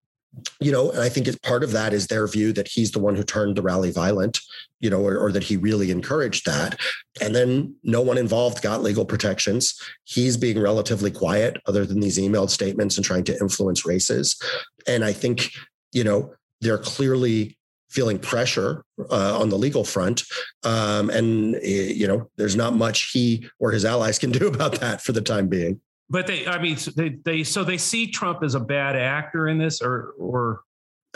you 0.60 0.72
know, 0.72 0.90
and 0.90 1.00
I 1.00 1.08
think 1.08 1.26
it's 1.26 1.38
part 1.38 1.64
of 1.64 1.72
that 1.72 1.92
is 1.92 2.06
their 2.06 2.26
view 2.26 2.52
that 2.54 2.68
he's 2.68 2.90
the 2.90 2.98
one 2.98 3.16
who 3.16 3.22
turned 3.22 3.56
the 3.56 3.62
rally 3.62 3.90
violent, 3.90 4.38
you 4.80 4.90
know, 4.90 5.00
or, 5.00 5.18
or, 5.18 5.32
that 5.32 5.44
he 5.44 5.56
really 5.56 5.90
encouraged 5.90 6.46
that. 6.46 6.78
And 7.20 7.34
then 7.34 7.74
no 7.82 8.02
one 8.02 8.18
involved 8.18 8.62
got 8.62 8.82
legal 8.82 9.04
protections. 9.04 9.80
He's 10.04 10.36
being 10.36 10.60
relatively 10.60 11.10
quiet, 11.10 11.56
other 11.66 11.86
than 11.86 12.00
these 12.00 12.18
emailed 12.18 12.50
statements 12.50 12.96
and 12.96 13.04
trying 13.04 13.24
to 13.24 13.40
influence 13.40 13.86
races. 13.86 14.40
And 14.86 15.04
I 15.04 15.12
think, 15.12 15.50
you 15.92 16.04
know, 16.04 16.34
they're 16.60 16.78
clearly 16.78 17.56
feeling 17.88 18.18
pressure 18.18 18.84
uh, 19.10 19.38
on 19.38 19.48
the 19.48 19.56
legal 19.56 19.84
front. 19.84 20.22
Um, 20.64 21.08
and, 21.10 21.54
eh, 21.56 21.92
you 21.94 22.06
know, 22.06 22.28
there's 22.36 22.56
not 22.56 22.74
much 22.74 23.12
he 23.12 23.48
or 23.58 23.72
his 23.72 23.84
allies 23.84 24.18
can 24.18 24.32
do 24.32 24.46
about 24.52 24.80
that 24.80 25.00
for 25.00 25.12
the 25.12 25.22
time 25.22 25.48
being. 25.48 25.80
But 26.08 26.26
they, 26.26 26.46
I 26.46 26.60
mean, 26.62 26.76
they, 26.94 27.16
they, 27.24 27.42
so 27.42 27.64
they 27.64 27.78
see 27.78 28.06
Trump 28.06 28.42
as 28.42 28.54
a 28.54 28.60
bad 28.60 28.96
actor 28.96 29.48
in 29.48 29.58
this, 29.58 29.80
or, 29.82 30.14
or, 30.18 30.60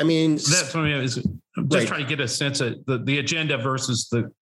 I 0.00 0.03
mean, 0.03 0.37
that's 0.37 0.74
what 0.74 0.85
I 0.85 0.94
mean. 0.94 1.03
Is 1.03 1.14
just 1.14 1.29
right. 1.57 1.87
trying 1.87 2.03
to 2.03 2.09
get 2.09 2.20
a 2.20 2.26
sense 2.26 2.61
of 2.61 2.85
the, 2.87 2.98
the 2.98 3.18
agenda 3.18 3.59
versus 3.59 4.09
the, 4.11 4.33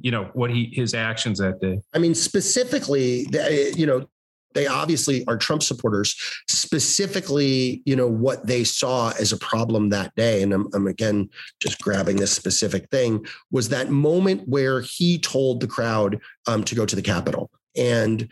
you 0.00 0.10
know, 0.10 0.30
what 0.34 0.50
he 0.50 0.70
his 0.72 0.92
actions 0.92 1.38
that 1.38 1.58
day. 1.60 1.80
I 1.94 1.98
mean, 1.98 2.14
specifically, 2.14 3.26
you 3.74 3.86
know, 3.86 4.06
they 4.54 4.66
obviously 4.66 5.26
are 5.26 5.38
Trump 5.38 5.62
supporters. 5.62 6.14
Specifically, 6.48 7.82
you 7.86 7.96
know, 7.96 8.06
what 8.06 8.46
they 8.46 8.62
saw 8.62 9.12
as 9.18 9.32
a 9.32 9.38
problem 9.38 9.88
that 9.88 10.14
day, 10.16 10.42
and 10.42 10.52
I'm, 10.52 10.68
I'm 10.74 10.86
again 10.86 11.30
just 11.60 11.80
grabbing 11.80 12.16
this 12.16 12.32
specific 12.32 12.90
thing, 12.90 13.24
was 13.50 13.70
that 13.70 13.90
moment 13.90 14.46
where 14.46 14.82
he 14.82 15.18
told 15.18 15.60
the 15.60 15.66
crowd 15.66 16.20
um, 16.46 16.62
to 16.64 16.74
go 16.74 16.84
to 16.84 16.94
the 16.94 17.02
Capitol. 17.02 17.50
And 17.74 18.28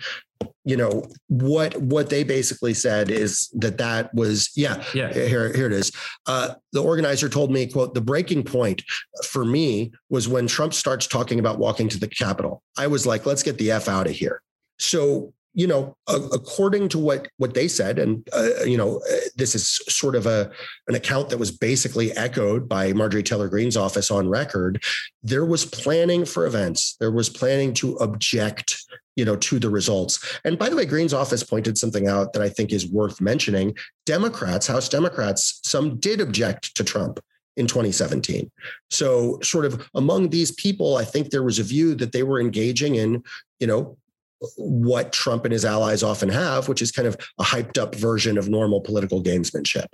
you 0.64 0.76
know 0.76 1.04
what 1.28 1.76
what 1.80 2.11
they 2.11 2.24
basically 2.24 2.74
said 2.74 3.11
is 3.11 3.48
that 3.54 3.78
that 3.78 4.12
was 4.14 4.50
yeah 4.57 4.83
yeah. 4.94 5.12
here 5.12 5.52
here 5.52 5.66
it 5.66 5.72
is. 5.72 5.92
Uh, 6.26 6.54
the 6.72 6.83
organizer 6.83 7.28
told 7.28 7.50
me 7.50 7.66
quote 7.66 7.94
the 7.94 8.00
breaking 8.00 8.42
point 8.42 8.83
for 9.24 9.44
me 9.44 9.92
was 10.09 10.28
when 10.28 10.46
trump 10.46 10.74
starts 10.74 11.07
talking 11.07 11.38
about 11.38 11.59
walking 11.59 11.88
to 11.88 11.98
the 11.98 12.09
capitol. 12.09 12.62
I 12.76 12.87
was 12.87 13.07
like 13.07 13.26
let's 13.26 13.42
get 13.42 13.59
the 13.59 13.70
f 13.70 13.88
out 13.88 14.07
of 14.07 14.12
here. 14.12 14.42
So 14.78 15.33
you 15.55 15.69
know, 15.69 15.97
according 16.09 16.88
to 16.90 16.99
what 16.99 17.29
what 17.37 17.55
they 17.55 17.69
said, 17.69 17.99
and 17.99 18.29
uh, 18.33 18.64
you 18.64 18.77
know, 18.77 19.01
uh, 19.11 19.17
this 19.37 19.55
is 19.55 19.69
sort 19.88 20.17
of 20.17 20.27
a 20.27 20.51
an 20.88 20.97
account 20.97 21.31
that 21.31 21.38
was 21.38 21.53
basically 21.53 22.12
echoed 22.12 22.69
by 22.69 22.93
Marjorie 22.93 23.23
Taylor 23.23 23.49
Greene's 23.49 23.77
office 23.77 24.11
on 24.11 24.29
record. 24.29 24.83
There 25.23 25.45
was 25.45 25.64
planning 25.64 26.25
for 26.25 26.45
events. 26.45 26.97
There 26.99 27.12
was 27.12 27.29
planning 27.29 27.73
to 27.75 27.97
object, 27.99 28.77
you 29.14 29.25
know, 29.25 29.37
to 29.37 29.61
the 29.61 29.71
results. 29.71 30.40
And 30.45 30.59
by 30.59 30.69
the 30.69 30.77
way, 30.77 30.87
Greene's 30.87 31.14
office 31.14 31.45
pointed 31.45 31.79
something 31.79 32.09
out 32.09 32.33
that 32.33 32.43
I 32.43 32.49
think 32.49 32.73
is 32.73 32.90
worth 32.90 33.21
mentioning. 33.21 33.77
Democrats, 34.07 34.67
House 34.67 34.88
Democrats, 34.88 35.61
some 35.62 35.99
did 36.01 36.21
object 36.21 36.75
to 36.77 36.83
Trump 36.83 37.21
in 37.57 37.69
2017. 37.69 38.51
So, 38.90 39.38
sort 39.40 39.67
of 39.67 39.88
among 39.95 40.31
these 40.31 40.51
people, 40.51 40.97
I 40.97 41.05
think 41.05 41.31
there 41.31 41.45
was 41.45 41.61
a 41.61 41.64
view 41.64 41.95
that 41.95 42.11
they 42.11 42.25
were 42.25 42.40
engaging 42.40 42.97
in, 42.97 43.23
you 43.61 43.69
know, 43.69 43.97
what 44.57 45.12
Trump 45.12 45.44
and 45.44 45.52
his 45.52 45.64
allies 45.64 46.02
often 46.02 46.28
have, 46.28 46.68
which 46.68 46.83
is 46.83 46.92
kind 46.92 47.09
of 47.09 47.16
a 47.38 47.44
hyped 47.44 47.78
up 47.78 47.94
version 47.94 48.38
of 48.38 48.48
normal 48.48 48.80
political 48.80 49.22
gamesmanship. 49.22 49.87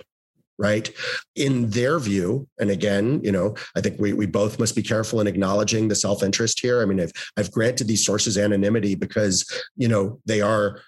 Right. 0.57 0.91
In 1.35 1.71
their 1.71 1.97
view, 1.97 2.47
and 2.59 2.69
again, 2.69 3.19
you 3.23 3.31
know, 3.31 3.55
I 3.75 3.81
think 3.81 3.99
we, 3.99 4.13
we 4.13 4.27
both 4.27 4.59
must 4.59 4.75
be 4.75 4.83
careful 4.83 5.19
in 5.19 5.25
acknowledging 5.25 5.87
the 5.87 5.95
self 5.95 6.21
interest 6.21 6.59
here. 6.59 6.83
I 6.83 6.85
mean, 6.85 6.99
I've, 6.99 7.11
I've 7.35 7.51
granted 7.51 7.87
these 7.87 8.05
sources 8.05 8.37
anonymity 8.37 8.93
because, 8.93 9.43
you 9.75 9.87
know, 9.87 10.19
they 10.27 10.39
are 10.39 10.79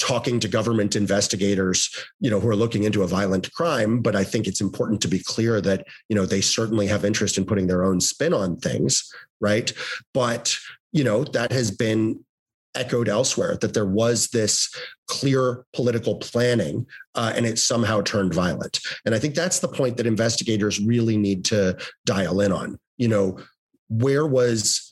talking 0.00 0.40
to 0.40 0.48
government 0.48 0.96
investigators 0.96 1.94
you 2.20 2.30
know 2.30 2.40
who 2.40 2.48
are 2.48 2.56
looking 2.56 2.84
into 2.84 3.02
a 3.02 3.06
violent 3.06 3.52
crime 3.52 4.00
but 4.00 4.16
i 4.16 4.24
think 4.24 4.46
it's 4.46 4.60
important 4.60 5.00
to 5.00 5.06
be 5.06 5.18
clear 5.18 5.60
that 5.60 5.86
you 6.08 6.16
know 6.16 6.24
they 6.24 6.40
certainly 6.40 6.86
have 6.86 7.04
interest 7.04 7.36
in 7.36 7.44
putting 7.44 7.66
their 7.66 7.84
own 7.84 8.00
spin 8.00 8.32
on 8.32 8.56
things 8.56 9.12
right 9.40 9.72
but 10.14 10.56
you 10.92 11.04
know 11.04 11.22
that 11.22 11.52
has 11.52 11.70
been 11.70 12.18
echoed 12.74 13.08
elsewhere 13.08 13.56
that 13.60 13.74
there 13.74 13.86
was 13.86 14.28
this 14.28 14.74
clear 15.08 15.64
political 15.72 16.16
planning 16.16 16.86
uh, 17.14 17.32
and 17.34 17.46
it 17.46 17.58
somehow 17.58 18.00
turned 18.00 18.32
violent. 18.32 18.80
And 19.04 19.14
i 19.14 19.18
think 19.18 19.34
that's 19.34 19.60
the 19.60 19.68
point 19.68 19.96
that 19.96 20.06
investigators 20.06 20.80
really 20.80 21.16
need 21.16 21.44
to 21.46 21.76
dial 22.06 22.40
in 22.40 22.52
on. 22.52 22.78
You 22.96 23.08
know 23.08 23.38
where 23.88 24.26
was 24.26 24.86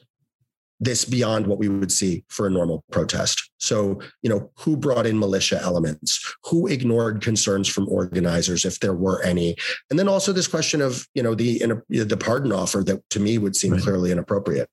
this 0.80 1.04
beyond 1.04 1.46
what 1.46 1.58
we 1.58 1.68
would 1.68 1.90
see 1.90 2.24
for 2.28 2.46
a 2.46 2.50
normal 2.50 2.84
protest? 2.90 3.50
So 3.58 4.00
you 4.22 4.30
know 4.30 4.50
who 4.58 4.76
brought 4.76 5.06
in 5.06 5.18
militia 5.18 5.60
elements? 5.62 6.34
Who 6.44 6.66
ignored 6.66 7.22
concerns 7.22 7.68
from 7.68 7.88
organizers 7.88 8.64
if 8.64 8.80
there 8.80 8.94
were 8.94 9.22
any? 9.22 9.56
And 9.90 9.98
then 9.98 10.08
also 10.08 10.32
this 10.32 10.48
question 10.48 10.80
of 10.80 11.06
you 11.14 11.22
know 11.22 11.34
the 11.34 11.62
the 11.88 12.16
pardon 12.16 12.52
offer 12.52 12.82
that 12.84 13.08
to 13.10 13.20
me 13.20 13.38
would 13.38 13.56
seem 13.56 13.72
right. 13.72 13.82
clearly 13.82 14.10
inappropriate. 14.10 14.68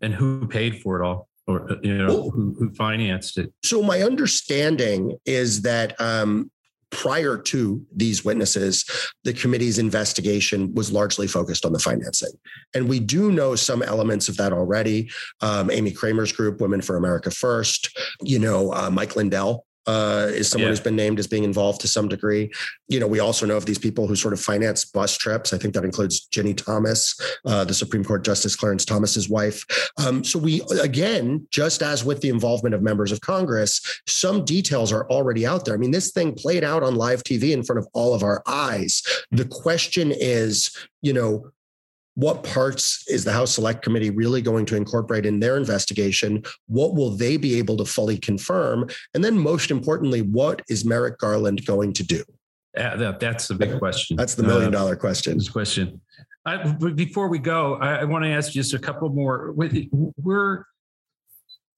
And 0.00 0.14
who 0.14 0.46
paid 0.46 0.82
for 0.82 1.00
it 1.00 1.06
all 1.06 1.28
or 1.46 1.70
uh, 1.70 1.76
you 1.82 1.96
know 1.96 2.30
who, 2.30 2.54
who, 2.58 2.70
financed 2.74 3.38
it. 3.38 3.52
So 3.64 3.82
my 3.82 4.02
understanding 4.02 5.16
is 5.24 5.62
that 5.62 5.98
um, 6.00 6.50
prior 6.90 7.36
to 7.36 7.84
these 7.94 8.24
witnesses 8.24 8.84
the 9.24 9.32
committee's 9.32 9.78
investigation 9.78 10.72
was 10.74 10.92
largely 10.92 11.26
focused 11.26 11.64
on 11.64 11.72
the 11.72 11.78
financing. 11.78 12.32
And 12.74 12.88
we 12.88 13.00
do 13.00 13.32
know 13.32 13.54
some 13.56 13.82
elements 13.82 14.28
of 14.28 14.36
that 14.36 14.52
already. 14.52 15.10
Um, 15.40 15.70
amy 15.70 15.92
kremer's 15.92 16.32
group 16.32 16.60
women 16.60 16.80
for 16.80 16.96
america 16.96 17.30
first 17.30 17.96
you 18.22 18.38
know 18.38 18.72
uh, 18.72 18.90
mike 18.90 19.16
lindell 19.16 19.65
uh, 19.86 20.28
is 20.30 20.48
someone 20.48 20.66
yeah. 20.66 20.70
who's 20.70 20.80
been 20.80 20.96
named 20.96 21.18
as 21.18 21.26
being 21.26 21.44
involved 21.44 21.80
to 21.80 21.88
some 21.88 22.08
degree. 22.08 22.50
You 22.88 23.00
know, 23.00 23.06
we 23.06 23.20
also 23.20 23.46
know 23.46 23.56
of 23.56 23.66
these 23.66 23.78
people 23.78 24.06
who 24.06 24.16
sort 24.16 24.34
of 24.34 24.40
finance 24.40 24.84
bus 24.84 25.16
trips. 25.16 25.52
I 25.52 25.58
think 25.58 25.74
that 25.74 25.84
includes 25.84 26.28
Ginni 26.28 26.56
Thomas, 26.56 27.18
uh, 27.44 27.64
the 27.64 27.74
Supreme 27.74 28.04
Court 28.04 28.24
Justice 28.24 28.56
Clarence 28.56 28.84
Thomas's 28.84 29.28
wife. 29.28 29.64
Um, 29.98 30.24
so 30.24 30.38
we, 30.38 30.62
again, 30.80 31.46
just 31.50 31.82
as 31.82 32.04
with 32.04 32.20
the 32.20 32.28
involvement 32.28 32.74
of 32.74 32.82
members 32.82 33.12
of 33.12 33.20
Congress, 33.20 33.80
some 34.06 34.44
details 34.44 34.92
are 34.92 35.08
already 35.10 35.46
out 35.46 35.64
there. 35.64 35.74
I 35.74 35.78
mean, 35.78 35.90
this 35.90 36.10
thing 36.10 36.34
played 36.34 36.64
out 36.64 36.82
on 36.82 36.96
live 36.96 37.22
TV 37.22 37.52
in 37.52 37.62
front 37.62 37.78
of 37.78 37.86
all 37.92 38.14
of 38.14 38.22
our 38.22 38.42
eyes. 38.46 39.02
The 39.30 39.44
question 39.44 40.12
is, 40.14 40.76
you 41.02 41.12
know, 41.12 41.50
what 42.16 42.42
parts 42.42 43.04
is 43.08 43.24
the 43.24 43.32
House 43.32 43.54
Select 43.54 43.82
Committee 43.82 44.10
really 44.10 44.42
going 44.42 44.64
to 44.66 44.76
incorporate 44.76 45.26
in 45.26 45.38
their 45.38 45.56
investigation? 45.56 46.42
What 46.66 46.94
will 46.94 47.10
they 47.10 47.36
be 47.36 47.58
able 47.58 47.76
to 47.76 47.84
fully 47.84 48.18
confirm? 48.18 48.88
And 49.14 49.22
then, 49.22 49.38
most 49.38 49.70
importantly, 49.70 50.22
what 50.22 50.62
is 50.68 50.84
Merrick 50.84 51.18
Garland 51.18 51.64
going 51.66 51.92
to 51.92 52.02
do? 52.02 52.24
Uh, 52.76 52.96
that, 52.96 53.20
that's 53.20 53.48
the 53.48 53.54
big 53.54 53.78
question. 53.78 54.16
That's 54.16 54.34
the 54.34 54.42
million 54.42 54.72
dollar 54.72 54.94
uh, 54.94 54.98
question. 54.98 55.38
Question. 55.52 56.00
I, 56.46 56.72
before 56.72 57.28
we 57.28 57.38
go, 57.38 57.74
I, 57.76 57.96
I, 57.96 58.04
want 58.04 58.24
to 58.24 58.30
ask 58.30 58.52
just 58.52 58.72
a 58.72 58.78
couple 58.78 59.08
more. 59.08 59.52
We're, 59.52 60.64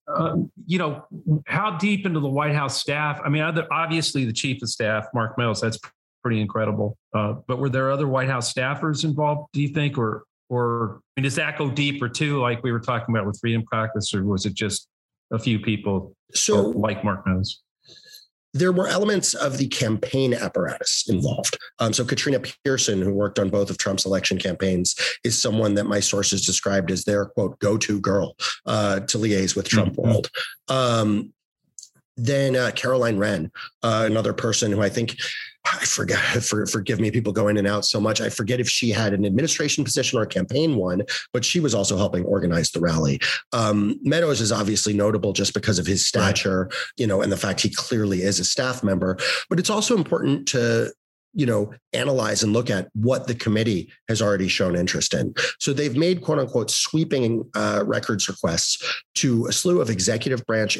uh, 0.07 0.35
you 0.65 0.77
know, 0.77 1.05
how 1.47 1.77
deep 1.77 2.05
into 2.05 2.19
the 2.19 2.29
White 2.29 2.53
House 2.53 2.79
staff? 2.79 3.19
I 3.25 3.29
mean, 3.29 3.41
obviously 3.71 4.25
the 4.25 4.33
chief 4.33 4.61
of 4.61 4.69
staff, 4.69 5.07
Mark 5.13 5.37
Meadows, 5.37 5.59
that's 5.59 5.79
pretty 6.21 6.39
incredible. 6.39 6.97
Uh, 7.13 7.35
but 7.47 7.59
were 7.59 7.69
there 7.69 7.91
other 7.91 8.07
White 8.07 8.29
House 8.29 8.53
staffers 8.53 9.03
involved? 9.03 9.49
Do 9.53 9.61
you 9.61 9.69
think, 9.69 9.97
or 9.97 10.23
or 10.49 11.01
I 11.15 11.21
mean, 11.21 11.23
does 11.23 11.35
that 11.35 11.57
go 11.57 11.69
deeper 11.69 12.09
too, 12.09 12.39
like 12.41 12.63
we 12.63 12.71
were 12.71 12.79
talking 12.79 13.15
about 13.15 13.25
with 13.25 13.39
Freedom 13.39 13.63
Caucus, 13.71 14.13
or 14.13 14.23
was 14.23 14.45
it 14.45 14.53
just 14.53 14.87
a 15.31 15.39
few 15.39 15.59
people 15.59 16.15
so 16.33 16.69
like 16.69 17.03
Mark 17.03 17.25
knows? 17.25 17.61
There 18.55 18.71
were 18.71 18.87
elements 18.87 19.35
of 19.35 19.59
the 19.59 19.67
campaign 19.67 20.33
apparatus 20.33 21.05
involved. 21.07 21.55
Um, 21.77 21.93
so 21.93 22.03
Katrina 22.03 22.41
Pearson, 22.65 22.99
who 22.99 23.13
worked 23.13 23.37
on 23.37 23.49
both 23.49 23.69
of 23.69 23.77
Trump's 23.77 24.07
election 24.07 24.39
campaigns, 24.39 24.95
is 25.23 25.39
someone 25.39 25.75
that 25.75 25.83
my 25.83 25.99
sources 25.99 26.43
described 26.43 26.89
as 26.89 27.03
their 27.03 27.25
quote 27.25 27.59
go-to 27.59 28.01
girl 28.01 28.35
uh, 28.65 29.01
to 29.01 29.19
liaise 29.19 29.55
with 29.55 29.69
Trump 29.69 29.93
mm-hmm. 29.93 30.01
world. 30.01 30.31
Um, 30.67 31.31
then 32.17 32.55
uh, 32.55 32.71
Caroline 32.75 33.17
Wren, 33.17 33.51
uh, 33.83 34.05
another 34.07 34.33
person 34.33 34.71
who 34.71 34.81
I 34.81 34.89
think 34.89 35.15
I 35.65 35.85
forget, 35.85 36.19
for, 36.43 36.65
forgive 36.65 36.99
me, 36.99 37.11
people 37.11 37.33
go 37.33 37.47
in 37.47 37.57
and 37.57 37.67
out 37.67 37.85
so 37.85 37.99
much. 37.99 38.21
I 38.21 38.29
forget 38.29 38.59
if 38.59 38.69
she 38.69 38.89
had 38.89 39.13
an 39.13 39.25
administration 39.25 39.83
position 39.83 40.19
or 40.19 40.23
a 40.23 40.27
campaign 40.27 40.75
one, 40.75 41.03
but 41.33 41.45
she 41.45 41.59
was 41.59 41.75
also 41.75 41.97
helping 41.97 42.25
organize 42.25 42.71
the 42.71 42.79
rally. 42.79 43.19
Um, 43.53 43.99
Meadows 44.03 44.41
is 44.41 44.51
obviously 44.51 44.93
notable 44.93 45.33
just 45.33 45.53
because 45.53 45.79
of 45.79 45.87
his 45.87 46.05
stature, 46.05 46.63
right. 46.63 46.79
you 46.97 47.07
know, 47.07 47.21
and 47.21 47.31
the 47.31 47.37
fact 47.37 47.61
he 47.61 47.69
clearly 47.69 48.21
is 48.21 48.39
a 48.39 48.45
staff 48.45 48.83
member. 48.83 49.17
But 49.49 49.59
it's 49.59 49.69
also 49.69 49.95
important 49.95 50.47
to 50.49 50.91
you 51.33 51.45
know 51.45 51.71
analyze 51.93 52.41
and 52.41 52.53
look 52.53 52.71
at 52.71 52.87
what 52.93 53.27
the 53.27 53.35
committee 53.35 53.91
has 54.07 54.19
already 54.19 54.47
shown 54.47 54.75
interest 54.75 55.13
in 55.13 55.31
so 55.59 55.71
they've 55.71 55.95
made 55.95 56.21
quote 56.21 56.39
unquote 56.39 56.71
sweeping 56.71 57.47
uh, 57.55 57.83
records 57.85 58.27
requests 58.27 59.01
to 59.13 59.45
a 59.45 59.51
slew 59.51 59.79
of 59.79 59.91
executive 59.91 60.43
branch 60.47 60.75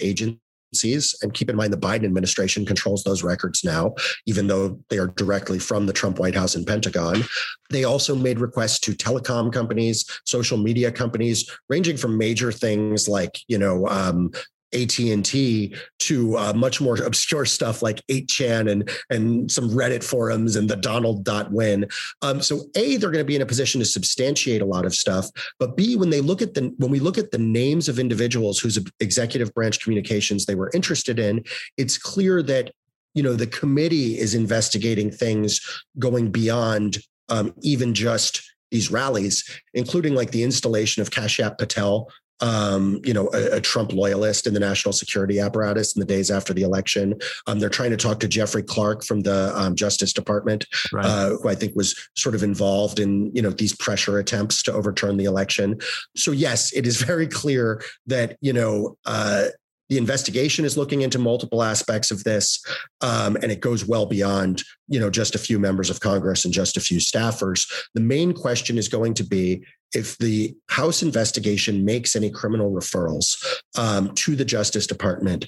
agents 0.76 1.22
and 1.24 1.34
keep 1.34 1.50
in 1.50 1.56
mind 1.56 1.74
the 1.74 1.78
Biden 1.78 2.06
administration 2.06 2.66
controls 2.66 3.04
those 3.04 3.24
records 3.24 3.64
now, 3.64 3.94
even 4.26 4.48
though 4.48 4.80
they 4.90 4.98
are 4.98 5.08
directly 5.08 5.60
from 5.60 5.86
the 5.86 5.94
Trump 5.94 6.20
White 6.20 6.36
House 6.36 6.56
and 6.56 6.66
Pentagon. 6.66 7.24
They 7.70 7.84
also 7.84 8.16
made 8.16 8.40
requests 8.40 8.80
to 8.82 8.92
telecom 8.92 9.52
companies, 9.52 10.06
social 10.26 10.58
media 10.58 10.92
companies, 10.92 11.50
ranging 11.70 11.98
from 11.98 12.18
major 12.18 12.52
things 12.52 13.08
like, 13.08 13.40
you 13.48 13.58
know, 13.58 13.88
um, 13.88 14.32
AT&T 14.74 15.76
to 16.00 16.38
uh, 16.38 16.54
much 16.54 16.80
more 16.82 16.96
obscure 17.02 17.46
stuff 17.46 17.82
like 17.82 18.06
8chan 18.08 18.72
and, 18.72 18.90
and 19.10 19.52
some 19.52 19.70
Reddit 19.70 20.04
forums 20.04 20.56
and 20.56 20.70
the 20.70 20.76
Donald 20.76 21.24
dot 21.24 21.52
win. 21.52 21.88
Um, 22.22 22.42
so 22.42 22.66
A, 22.76 22.98
they're 22.98 23.12
going 23.12 23.24
to 23.24 23.28
be 23.28 23.36
in 23.36 23.42
a 23.42 23.48
position 23.48 23.80
to 23.80 23.86
substantiate 23.86 24.62
a 24.62 24.66
lot 24.66 24.86
of 24.86 24.94
stuff. 24.94 25.28
But 25.60 25.76
B, 25.76 25.96
when 25.96 26.10
they 26.10 26.22
look 26.22 26.42
at 26.42 26.54
the 26.54 26.74
when 26.78 26.92
we 26.92 27.00
look 27.00 27.18
at 27.18 27.32
the 27.32 27.38
names 27.38 27.90
of 27.90 28.00
individuals 28.00 28.60
whose 28.60 28.80
executive 29.00 29.54
branch 29.54 29.82
communications 29.82 30.46
they 30.46 30.56
were 30.56 30.72
interested 30.74 31.20
in, 31.20 31.44
it's 31.78 31.98
clear 31.98 32.42
that 32.44 32.72
you 33.14 33.24
know 33.24 33.34
the 33.34 33.48
committee 33.48 34.18
is 34.18 34.36
investigating 34.36 35.12
things 35.12 35.62
going 35.98 36.32
beyond 36.32 37.00
um, 37.30 37.54
even 37.62 37.94
just 37.94 38.44
these 38.72 38.92
rallies, 38.92 39.44
including 39.74 40.14
like 40.14 40.32
the 40.32 40.44
installation 40.44 41.02
of 41.02 41.10
Kashyap 41.10 41.58
Patel 41.58 42.08
um, 42.42 43.00
you 43.04 43.14
know, 43.14 43.30
a, 43.34 43.58
a, 43.58 43.62
Trump 43.62 43.92
loyalist 43.92 44.48
in 44.48 44.54
the 44.54 44.60
national 44.60 44.94
security 44.94 45.40
apparatus 45.40 45.96
in 45.96 46.00
the 46.00 46.06
days 46.06 46.32
after 46.32 46.54
the 46.54 46.62
election. 46.62 47.16
Um, 47.48 47.60
they're 47.60 47.70
trying 47.70 47.92
to 47.92 47.98
talk 47.98 48.20
to 48.22 48.28
Jeffrey 48.28 48.64
Clark 48.64 49.04
from 49.04 49.22
the 49.22 49.52
um, 49.56 49.76
Justice 49.76 50.14
Department, 50.14 50.66
right. 50.94 51.06
uh, 51.06 51.30
who 51.38 51.50
I 51.50 51.56
think 51.56 51.76
was 51.76 51.96
sort 52.16 52.36
of 52.36 52.44
involved 52.44 53.00
in, 53.00 53.32
you 53.36 53.42
know, 53.42 53.50
these 53.50 53.76
pressure 53.76 54.20
attempts 54.20 54.64
to 54.64 54.74
overturn 54.74 55.18
the 55.18 55.26
election. 55.26 55.80
So 56.16 56.32
yes, 56.32 56.72
it 56.74 56.88
is 56.88 57.02
very 57.10 57.28
clear 57.28 57.82
that, 58.08 58.38
you 58.42 58.54
know, 58.54 58.98
uh, 59.06 59.48
the 59.90 59.98
investigation 59.98 60.66
is 60.66 60.78
looking 60.78 61.02
into 61.02 61.18
multiple 61.18 61.64
aspects 61.64 62.12
of 62.12 62.24
this, 62.24 62.64
um, 63.02 63.36
and 63.42 63.52
it 63.52 63.60
goes 63.60 63.86
well 63.86 64.06
beyond, 64.06 64.62
you 64.88 65.00
know, 65.00 65.10
just 65.10 65.34
a 65.34 65.40
few 65.40 65.58
members 65.58 65.90
of 65.90 66.00
Congress 66.00 66.46
and 66.46 66.54
just 66.54 66.78
a 66.78 66.82
few 66.82 67.00
staffers. 67.00 67.68
The 67.96 68.02
main 68.02 68.34
question 68.34 68.78
is 68.78 68.88
going 68.88 69.16
to 69.16 69.24
be 69.24 69.66
if 69.94 70.18
the 70.18 70.56
House 70.68 71.02
investigation 71.02 71.86
makes 71.86 72.16
any 72.16 72.30
criminal 72.30 72.72
referrals 72.72 73.44
um, 73.78 74.14
to 74.16 74.36
the 74.36 74.46
Justice 74.46 74.88
Department, 74.88 75.48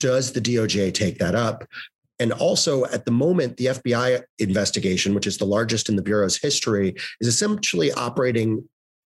does 0.00 0.32
the 0.32 0.40
DOJ 0.40 0.92
take 0.92 1.18
that 1.18 1.34
up? 1.34 1.66
And 2.18 2.32
also, 2.32 2.86
at 2.86 3.04
the 3.04 3.10
moment, 3.10 3.56
the 3.56 3.66
FBI 3.66 4.22
investigation, 4.38 5.14
which 5.14 5.26
is 5.26 5.36
the 5.36 5.44
largest 5.44 5.88
in 5.88 5.96
the 5.96 6.02
Bureau's 6.02 6.38
history, 6.38 6.94
is 7.20 7.28
essentially 7.28 7.92
operating 7.92 8.66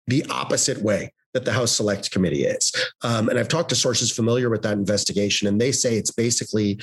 the 0.07 0.25
opposite 0.29 0.81
way 0.81 1.13
that 1.33 1.45
the 1.45 1.53
House 1.53 1.75
Select 1.75 2.11
Committee 2.11 2.45
is. 2.45 2.71
Um, 3.03 3.29
and 3.29 3.39
I've 3.39 3.47
talked 3.47 3.69
to 3.69 3.75
sources 3.75 4.11
familiar 4.11 4.49
with 4.49 4.61
that 4.63 4.73
investigation, 4.73 5.47
and 5.47 5.59
they 5.59 5.71
say 5.71 5.97
it's 5.97 6.11
basically 6.11 6.79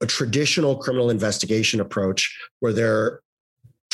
a 0.00 0.06
traditional 0.06 0.76
criminal 0.76 1.10
investigation 1.10 1.80
approach 1.80 2.38
where 2.60 2.72
they're 2.72 3.20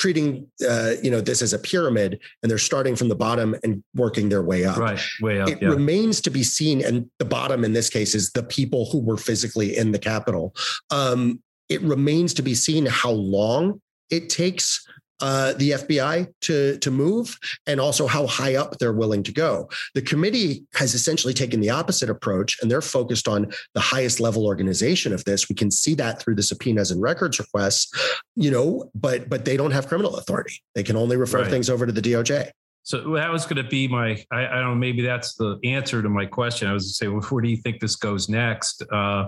treating 0.02 0.44
uh, 0.68 0.94
you 1.00 1.08
know 1.08 1.20
this 1.20 1.42
as 1.42 1.52
a 1.52 1.58
pyramid 1.60 2.18
and 2.42 2.50
they're 2.50 2.58
starting 2.58 2.96
from 2.96 3.08
the 3.08 3.14
bottom 3.14 3.54
and 3.62 3.84
working 3.94 4.28
their 4.28 4.42
way 4.42 4.64
up 4.64 4.76
right 4.76 5.00
way 5.20 5.40
up 5.40 5.48
it 5.48 5.62
yeah. 5.62 5.68
remains 5.68 6.20
to 6.20 6.28
be 6.28 6.42
seen 6.42 6.84
and 6.84 7.08
the 7.20 7.24
bottom 7.24 7.64
in 7.64 7.72
this 7.72 7.88
case 7.88 8.12
is 8.12 8.32
the 8.32 8.42
people 8.42 8.88
who 8.90 8.98
were 8.98 9.16
physically 9.16 9.76
in 9.76 9.92
the 9.92 10.00
capitol 10.00 10.52
um, 10.90 11.40
it 11.68 11.80
remains 11.82 12.34
to 12.34 12.42
be 12.42 12.52
seen 12.52 12.84
how 12.84 13.12
long 13.12 13.80
it 14.10 14.28
takes 14.28 14.84
uh, 15.22 15.52
the 15.54 15.70
FBI 15.70 16.26
to, 16.42 16.76
to 16.78 16.90
move 16.90 17.38
and 17.66 17.80
also 17.80 18.06
how 18.06 18.26
high 18.26 18.56
up 18.56 18.78
they're 18.78 18.92
willing 18.92 19.22
to 19.22 19.32
go. 19.32 19.70
The 19.94 20.02
committee 20.02 20.64
has 20.74 20.94
essentially 20.94 21.32
taken 21.32 21.60
the 21.60 21.70
opposite 21.70 22.10
approach 22.10 22.58
and 22.60 22.70
they're 22.70 22.82
focused 22.82 23.28
on 23.28 23.52
the 23.74 23.80
highest 23.80 24.18
level 24.18 24.44
organization 24.44 25.12
of 25.12 25.24
this. 25.24 25.48
We 25.48 25.54
can 25.54 25.70
see 25.70 25.94
that 25.94 26.20
through 26.20 26.34
the 26.34 26.42
subpoenas 26.42 26.90
and 26.90 27.00
records 27.00 27.38
requests, 27.38 27.90
you 28.34 28.50
know, 28.50 28.90
but 28.94 29.28
but 29.28 29.44
they 29.44 29.56
don't 29.56 29.70
have 29.70 29.86
criminal 29.86 30.16
authority. 30.16 30.54
They 30.74 30.82
can 30.82 30.96
only 30.96 31.16
refer 31.16 31.42
right. 31.42 31.50
things 31.50 31.70
over 31.70 31.86
to 31.86 31.92
the 31.92 32.02
DOJ. 32.02 32.50
So 32.82 33.12
that 33.14 33.30
was 33.30 33.44
going 33.44 33.62
to 33.62 33.68
be 33.68 33.86
my, 33.86 34.24
I, 34.32 34.46
I, 34.46 34.54
don't 34.54 34.70
know, 34.70 34.74
maybe 34.74 35.02
that's 35.02 35.36
the 35.36 35.56
answer 35.62 36.02
to 36.02 36.08
my 36.08 36.26
question. 36.26 36.66
I 36.66 36.72
was 36.72 36.88
to 36.88 36.94
say, 36.94 37.06
well, 37.06 37.22
where 37.22 37.40
do 37.40 37.48
you 37.48 37.56
think 37.56 37.78
this 37.78 37.94
goes 37.94 38.28
next? 38.28 38.82
Uh, 38.90 39.26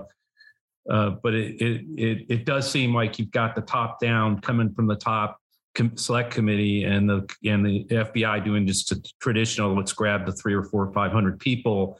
uh, 0.91 1.11
but 1.23 1.33
it, 1.33 1.61
it, 1.61 1.81
it, 1.97 2.25
it 2.27 2.45
does 2.45 2.69
seem 2.69 2.93
like 2.93 3.17
you've 3.17 3.31
got 3.31 3.55
the 3.55 3.61
top 3.61 4.01
down 4.01 4.41
coming 4.41 4.73
from 4.73 4.87
the 4.87 4.97
top 4.97 5.39
select 5.95 6.31
committee 6.31 6.83
and 6.83 7.09
the 7.09 7.29
and 7.45 7.65
the 7.65 7.85
FBI 7.85 8.43
doing 8.43 8.65
just 8.65 8.91
a 8.91 9.01
traditional 9.19 9.75
let's 9.75 9.93
grab 9.93 10.25
the 10.25 10.31
three 10.31 10.53
or 10.53 10.63
four 10.63 10.85
or 10.85 10.93
five 10.93 11.11
hundred 11.11 11.39
people, 11.39 11.99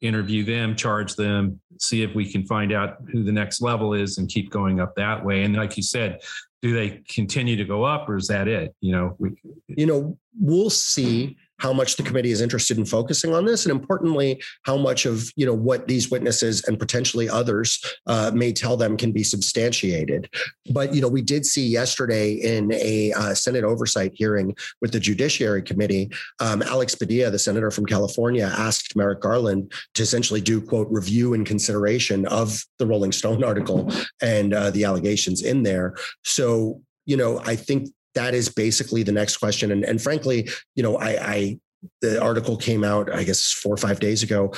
interview 0.00 0.44
them, 0.44 0.76
charge 0.76 1.14
them, 1.14 1.60
see 1.80 2.02
if 2.02 2.14
we 2.14 2.30
can 2.30 2.46
find 2.46 2.72
out 2.72 2.98
who 3.10 3.24
the 3.24 3.32
next 3.32 3.60
level 3.60 3.94
is, 3.94 4.18
and 4.18 4.28
keep 4.28 4.50
going 4.50 4.80
up 4.80 4.94
that 4.96 5.24
way. 5.24 5.42
And 5.42 5.54
like 5.54 5.76
you 5.76 5.82
said, 5.82 6.20
do 6.62 6.74
they 6.74 7.02
continue 7.08 7.56
to 7.56 7.64
go 7.64 7.84
up, 7.84 8.08
or 8.08 8.16
is 8.16 8.28
that 8.28 8.48
it? 8.48 8.74
You 8.80 8.92
know, 8.92 9.16
we, 9.18 9.30
you 9.68 9.86
know, 9.86 10.18
we'll 10.38 10.70
see 10.70 11.36
how 11.58 11.72
much 11.72 11.96
the 11.96 12.02
committee 12.02 12.30
is 12.30 12.40
interested 12.40 12.78
in 12.78 12.84
focusing 12.84 13.34
on 13.34 13.44
this, 13.44 13.64
and 13.64 13.70
importantly, 13.70 14.42
how 14.62 14.76
much 14.76 15.06
of 15.06 15.30
you 15.36 15.46
know 15.46 15.54
what 15.54 15.88
these 15.88 16.10
witnesses 16.10 16.64
and 16.64 16.78
potentially 16.78 17.28
others 17.28 17.82
uh, 18.06 18.30
may 18.34 18.52
tell 18.52 18.76
them 18.76 18.96
can 18.96 19.12
be 19.12 19.24
substantiated. 19.24 20.28
But 20.70 20.94
you 20.94 21.00
know, 21.00 21.08
we 21.08 21.22
did 21.22 21.46
see 21.46 21.66
yesterday 21.66 22.32
in 22.32 22.72
a 22.72 23.12
uh, 23.12 23.34
Senate 23.34 23.64
oversight 23.64 24.12
hearing 24.14 24.54
with 24.80 24.92
the 24.92 25.00
Judiciary 25.00 25.62
Committee, 25.62 26.10
um, 26.40 26.62
Alex 26.62 26.94
Padilla, 26.94 27.30
the 27.30 27.38
senator 27.38 27.70
from 27.70 27.86
California, 27.86 28.52
asked 28.56 28.96
Merrick 28.96 29.20
Garland 29.20 29.72
to 29.94 30.02
essentially 30.02 30.40
do 30.40 30.60
quote 30.60 30.88
review 30.90 31.34
and 31.34 31.46
consideration 31.46 32.26
of 32.26 32.64
the 32.78 32.86
Rolling 32.86 33.12
Stone 33.12 33.44
article 33.44 33.90
and 34.20 34.54
uh, 34.54 34.70
the 34.70 34.84
allegations 34.84 35.42
in 35.42 35.62
there. 35.62 35.94
So 36.24 36.82
you 37.06 37.16
know, 37.16 37.40
I 37.44 37.56
think 37.56 37.88
that 38.16 38.34
is 38.34 38.48
basically 38.48 39.04
the 39.04 39.12
next 39.12 39.36
question. 39.36 39.70
And, 39.70 39.84
and 39.84 40.02
frankly, 40.02 40.48
you 40.74 40.82
know, 40.82 40.96
I, 40.96 41.10
I 41.34 41.58
the 42.00 42.20
article 42.20 42.56
came 42.56 42.82
out, 42.82 43.14
I 43.14 43.22
guess, 43.22 43.52
four 43.52 43.74
or 43.74 43.76
five 43.76 44.00
days 44.00 44.24
ago. 44.24 44.52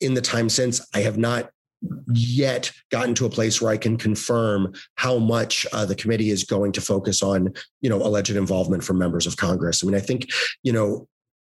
In 0.00 0.14
the 0.14 0.22
time 0.22 0.48
since, 0.48 0.80
I 0.94 1.00
have 1.00 1.18
not 1.18 1.50
yet 2.12 2.72
gotten 2.90 3.14
to 3.16 3.26
a 3.26 3.30
place 3.30 3.60
where 3.60 3.72
I 3.72 3.76
can 3.76 3.96
confirm 3.96 4.72
how 4.94 5.18
much 5.18 5.66
uh, 5.72 5.84
the 5.84 5.94
committee 5.94 6.30
is 6.30 6.44
going 6.44 6.72
to 6.72 6.80
focus 6.80 7.22
on, 7.22 7.52
you 7.80 7.90
know, 7.90 7.96
alleged 7.96 8.36
involvement 8.36 8.84
from 8.84 8.98
members 8.98 9.26
of 9.26 9.36
Congress. 9.36 9.82
I 9.82 9.86
mean, 9.86 9.96
I 9.96 10.00
think, 10.00 10.30
you 10.62 10.72
know, 10.72 11.06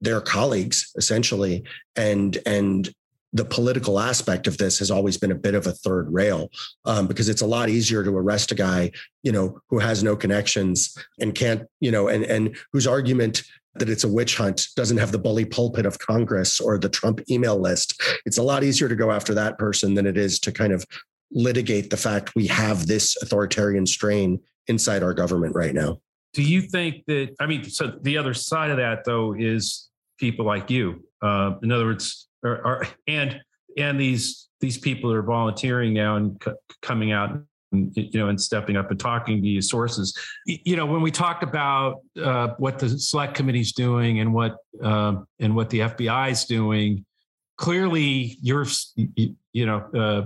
their 0.02 0.22
colleagues 0.22 0.92
essentially, 0.96 1.64
and 1.96 2.38
and 2.46 2.92
the 3.36 3.44
political 3.44 4.00
aspect 4.00 4.48
of 4.48 4.58
this 4.58 4.80
has 4.80 4.90
always 4.90 5.18
been 5.18 5.32
a 5.32 5.36
bit 5.36 5.56
of 5.56 5.68
a 5.68 5.74
third 5.74 6.12
rail 6.12 6.50
um, 6.86 7.06
because 7.06 7.28
it's 7.28 7.42
a 7.42 7.46
lot 7.46 7.68
easier 7.68 8.02
to 8.02 8.18
arrest 8.18 8.54
a 8.54 8.56
guy, 8.56 8.90
you 9.24 9.32
know, 9.32 9.60
who 9.70 9.78
has 9.78 10.02
no 10.02 10.16
connections 10.16 10.98
and 11.20 11.36
can't, 11.36 11.64
you 11.82 11.92
know, 11.92 12.08
and 12.08 12.24
and 12.24 12.56
whose 12.72 12.88
argument 12.88 13.44
that 13.76 13.90
it's 13.90 14.06
a 14.06 14.08
witch 14.08 14.38
hunt 14.38 14.68
doesn't 14.78 15.00
have 15.00 15.12
the 15.12 15.20
bully 15.20 15.44
pulpit 15.44 15.86
of 15.86 16.00
Congress 16.00 16.62
or 16.62 16.78
the 16.78 16.88
Trump 16.88 17.20
email 17.30 17.60
list. 17.60 18.02
It's 18.26 18.38
a 18.38 18.44
lot 18.44 18.64
easier 18.64 18.88
to 18.88 18.96
go 18.96 19.12
after 19.12 19.34
that 19.34 19.58
person 19.58 19.96
than 19.96 20.06
it 20.06 20.16
is 20.16 20.40
to 20.40 20.54
kind 20.54 20.72
of 20.72 20.86
litigate 21.30 21.90
the 21.90 21.98
fact 21.98 22.36
we 22.36 22.48
have 22.48 22.88
this 22.88 23.22
authoritarian 23.22 23.86
strain 23.86 24.40
inside 24.68 25.04
our 25.04 25.14
government 25.14 25.54
right 25.54 25.74
now. 25.74 26.00
Do 26.32 26.42
you 26.42 26.62
think 26.62 27.04
that? 27.08 27.36
I 27.42 27.48
mean, 27.48 27.66
so 27.66 28.00
the 28.02 28.18
other 28.18 28.34
side 28.34 28.72
of 28.72 28.78
that 28.78 29.04
though 29.04 29.34
is 29.38 29.90
people 30.18 30.46
like 30.46 30.70
you. 30.70 31.04
Uh, 31.22 31.56
in 31.62 31.72
other 31.74 31.86
words, 31.86 32.25
and 33.08 33.42
and 33.78 34.00
these 34.00 34.48
these 34.62 34.78
people 34.78 35.12
are 35.12 35.22
volunteering 35.22 35.94
now 35.94 36.16
and 36.16 36.42
c- 36.44 36.52
coming 36.82 37.12
out 37.12 37.38
and, 37.72 37.92
you 37.96 38.20
know 38.20 38.30
and 38.30 38.40
stepping 38.40 38.78
up 38.78 38.90
and 38.92 39.00
talking 39.00 39.38
to 39.38 39.42
these 39.42 39.70
sources. 39.70 40.18
You 40.46 40.76
know 40.76 40.86
when 40.86 41.02
we 41.02 41.12
talk 41.12 41.44
about 41.44 42.02
uh, 42.22 42.50
what 42.58 42.80
the 42.80 42.90
select 42.90 43.36
committee 43.36 43.62
is 43.62 43.74
doing 43.74 44.20
and 44.20 44.34
what 44.34 44.58
uh, 44.84 45.16
and 45.40 45.56
what 45.56 45.70
the 45.70 45.80
fbi 45.80 46.32
is 46.32 46.46
doing 46.46 47.06
clearly 47.58 48.38
you're 48.42 48.66
you 48.96 49.66
know 49.66 49.80
uh, 49.96 50.26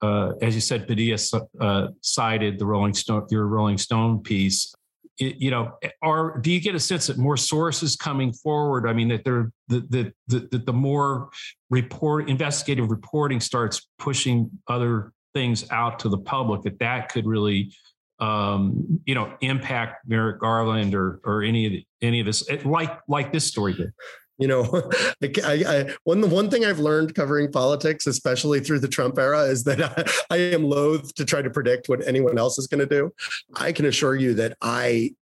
uh, 0.00 0.32
as 0.40 0.54
you 0.54 0.60
said, 0.60 0.86
Padilla 0.86 1.18
uh, 1.60 1.88
cited 2.02 2.58
the 2.58 2.66
Rolling 2.66 2.94
Stone, 2.94 3.26
your 3.30 3.46
Rolling 3.46 3.78
Stone 3.78 4.22
piece 4.22 4.72
you 5.18 5.50
know, 5.50 5.72
are 6.02 6.38
do 6.38 6.50
you 6.50 6.60
get 6.60 6.74
a 6.74 6.80
sense 6.80 7.08
that 7.08 7.18
more 7.18 7.36
sources 7.36 7.96
coming 7.96 8.32
forward? 8.32 8.86
I 8.88 8.92
mean, 8.92 9.08
that 9.08 9.24
they're 9.24 9.50
the 9.68 10.12
the 10.28 10.40
the, 10.50 10.58
the 10.58 10.72
more 10.72 11.30
report 11.70 12.28
investigative 12.28 12.90
reporting 12.90 13.40
starts 13.40 13.86
pushing 13.98 14.50
other 14.68 15.12
things 15.34 15.70
out 15.70 15.98
to 16.00 16.08
the 16.08 16.18
public, 16.18 16.62
that 16.62 16.78
that 16.78 17.08
could 17.08 17.26
really 17.26 17.72
um, 18.20 19.00
you 19.06 19.14
know 19.14 19.34
impact 19.40 20.06
Merrick 20.06 20.40
Garland 20.40 20.94
or 20.94 21.20
or 21.24 21.42
any 21.42 21.66
of 21.66 21.72
the, 21.72 21.86
any 22.02 22.20
of 22.20 22.26
this 22.26 22.48
like 22.64 22.98
like 23.08 23.32
this 23.32 23.46
story 23.46 23.74
did. 23.74 23.90
You 24.38 24.48
know, 24.48 24.90
I, 25.22 25.64
I, 25.66 25.94
one 26.04 26.20
the 26.20 26.28
one 26.28 26.50
thing 26.50 26.64
I've 26.64 26.78
learned 26.78 27.14
covering 27.14 27.50
politics, 27.50 28.06
especially 28.06 28.60
through 28.60 28.80
the 28.80 28.88
Trump 28.88 29.18
era, 29.18 29.42
is 29.42 29.64
that 29.64 29.82
I, 30.30 30.34
I 30.34 30.38
am 30.38 30.64
loath 30.64 31.14
to 31.14 31.24
try 31.24 31.42
to 31.42 31.50
predict 31.50 31.88
what 31.88 32.06
anyone 32.06 32.38
else 32.38 32.58
is 32.58 32.66
going 32.66 32.80
to 32.80 32.86
do. 32.86 33.12
I 33.54 33.72
can 33.72 33.86
assure 33.86 34.14
you 34.14 34.34
that 34.34 34.56
I, 34.62 35.14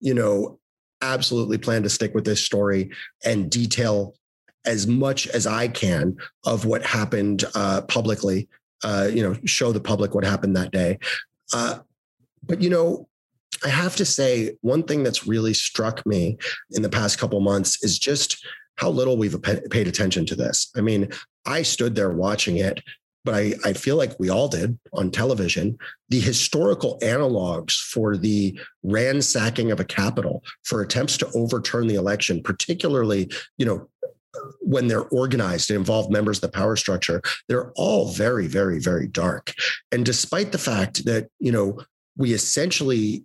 you 0.00 0.14
know, 0.14 0.58
absolutely 1.02 1.58
plan 1.58 1.82
to 1.82 1.88
stick 1.88 2.14
with 2.14 2.24
this 2.24 2.44
story 2.44 2.90
and 3.24 3.50
detail 3.50 4.14
as 4.66 4.86
much 4.86 5.26
as 5.28 5.46
I 5.46 5.68
can 5.68 6.16
of 6.44 6.64
what 6.64 6.84
happened 6.84 7.44
uh, 7.54 7.82
publicly. 7.82 8.48
Uh, 8.82 9.10
you 9.12 9.22
know, 9.22 9.36
show 9.44 9.72
the 9.72 9.80
public 9.80 10.14
what 10.14 10.24
happened 10.24 10.56
that 10.56 10.70
day. 10.70 10.98
Uh, 11.52 11.80
but 12.42 12.62
you 12.62 12.70
know, 12.70 13.08
I 13.64 13.68
have 13.68 13.96
to 13.96 14.04
say, 14.04 14.56
one 14.62 14.84
thing 14.84 15.02
that's 15.02 15.26
really 15.26 15.52
struck 15.52 16.06
me 16.06 16.38
in 16.70 16.82
the 16.82 16.88
past 16.88 17.18
couple 17.18 17.40
months 17.40 17.82
is 17.82 17.98
just 17.98 18.42
how 18.80 18.90
little 18.90 19.16
we've 19.16 19.36
paid 19.70 19.86
attention 19.86 20.24
to 20.26 20.34
this. 20.34 20.70
I 20.76 20.80
mean, 20.80 21.10
I 21.44 21.62
stood 21.62 21.94
there 21.94 22.10
watching 22.10 22.56
it 22.56 22.80
but 23.24 23.34
I, 23.34 23.54
I 23.64 23.72
feel 23.72 23.96
like 23.96 24.18
we 24.18 24.30
all 24.30 24.48
did 24.48 24.78
on 24.92 25.10
television, 25.10 25.78
the 26.08 26.20
historical 26.20 26.98
analogs 27.02 27.78
for 27.78 28.16
the 28.16 28.58
ransacking 28.82 29.70
of 29.70 29.80
a 29.80 29.84
capital, 29.84 30.42
for 30.64 30.80
attempts 30.80 31.18
to 31.18 31.30
overturn 31.34 31.86
the 31.86 31.96
election, 31.96 32.42
particularly, 32.42 33.30
you 33.58 33.66
know, 33.66 33.88
when 34.60 34.86
they're 34.86 35.08
organized 35.08 35.70
and 35.70 35.78
involve 35.78 36.10
members 36.10 36.38
of 36.38 36.42
the 36.42 36.56
power 36.56 36.76
structure, 36.76 37.20
they're 37.48 37.72
all 37.72 38.10
very, 38.12 38.46
very, 38.46 38.78
very 38.78 39.06
dark. 39.06 39.52
And 39.92 40.06
despite 40.06 40.52
the 40.52 40.58
fact 40.58 41.04
that, 41.04 41.28
you 41.40 41.52
know, 41.52 41.80
we 42.16 42.32
essentially 42.32 43.24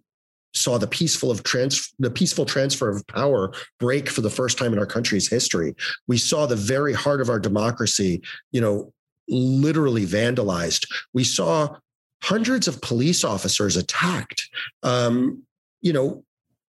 saw 0.55 0.77
the 0.77 0.87
peaceful 0.87 1.29
of 1.29 1.43
trans 1.43 1.93
the 1.99 2.09
peaceful 2.09 2.45
transfer 2.45 2.89
of 2.89 3.05
power 3.07 3.53
break 3.79 4.09
for 4.09 4.21
the 4.21 4.29
first 4.29 4.57
time 4.57 4.73
in 4.73 4.79
our 4.79 4.85
country's 4.85 5.29
history. 5.29 5.75
We 6.07 6.17
saw 6.17 6.45
the 6.45 6.55
very 6.55 6.93
heart 6.93 7.21
of 7.21 7.29
our 7.29 7.39
democracy, 7.39 8.21
you 8.51 8.61
know, 8.61 8.93
literally 9.27 10.05
vandalized. 10.05 10.87
We 11.13 11.23
saw 11.23 11.77
hundreds 12.23 12.67
of 12.67 12.81
police 12.81 13.23
officers 13.23 13.75
attacked. 13.75 14.49
Um, 14.83 15.43
you 15.81 15.93
know, 15.93 16.23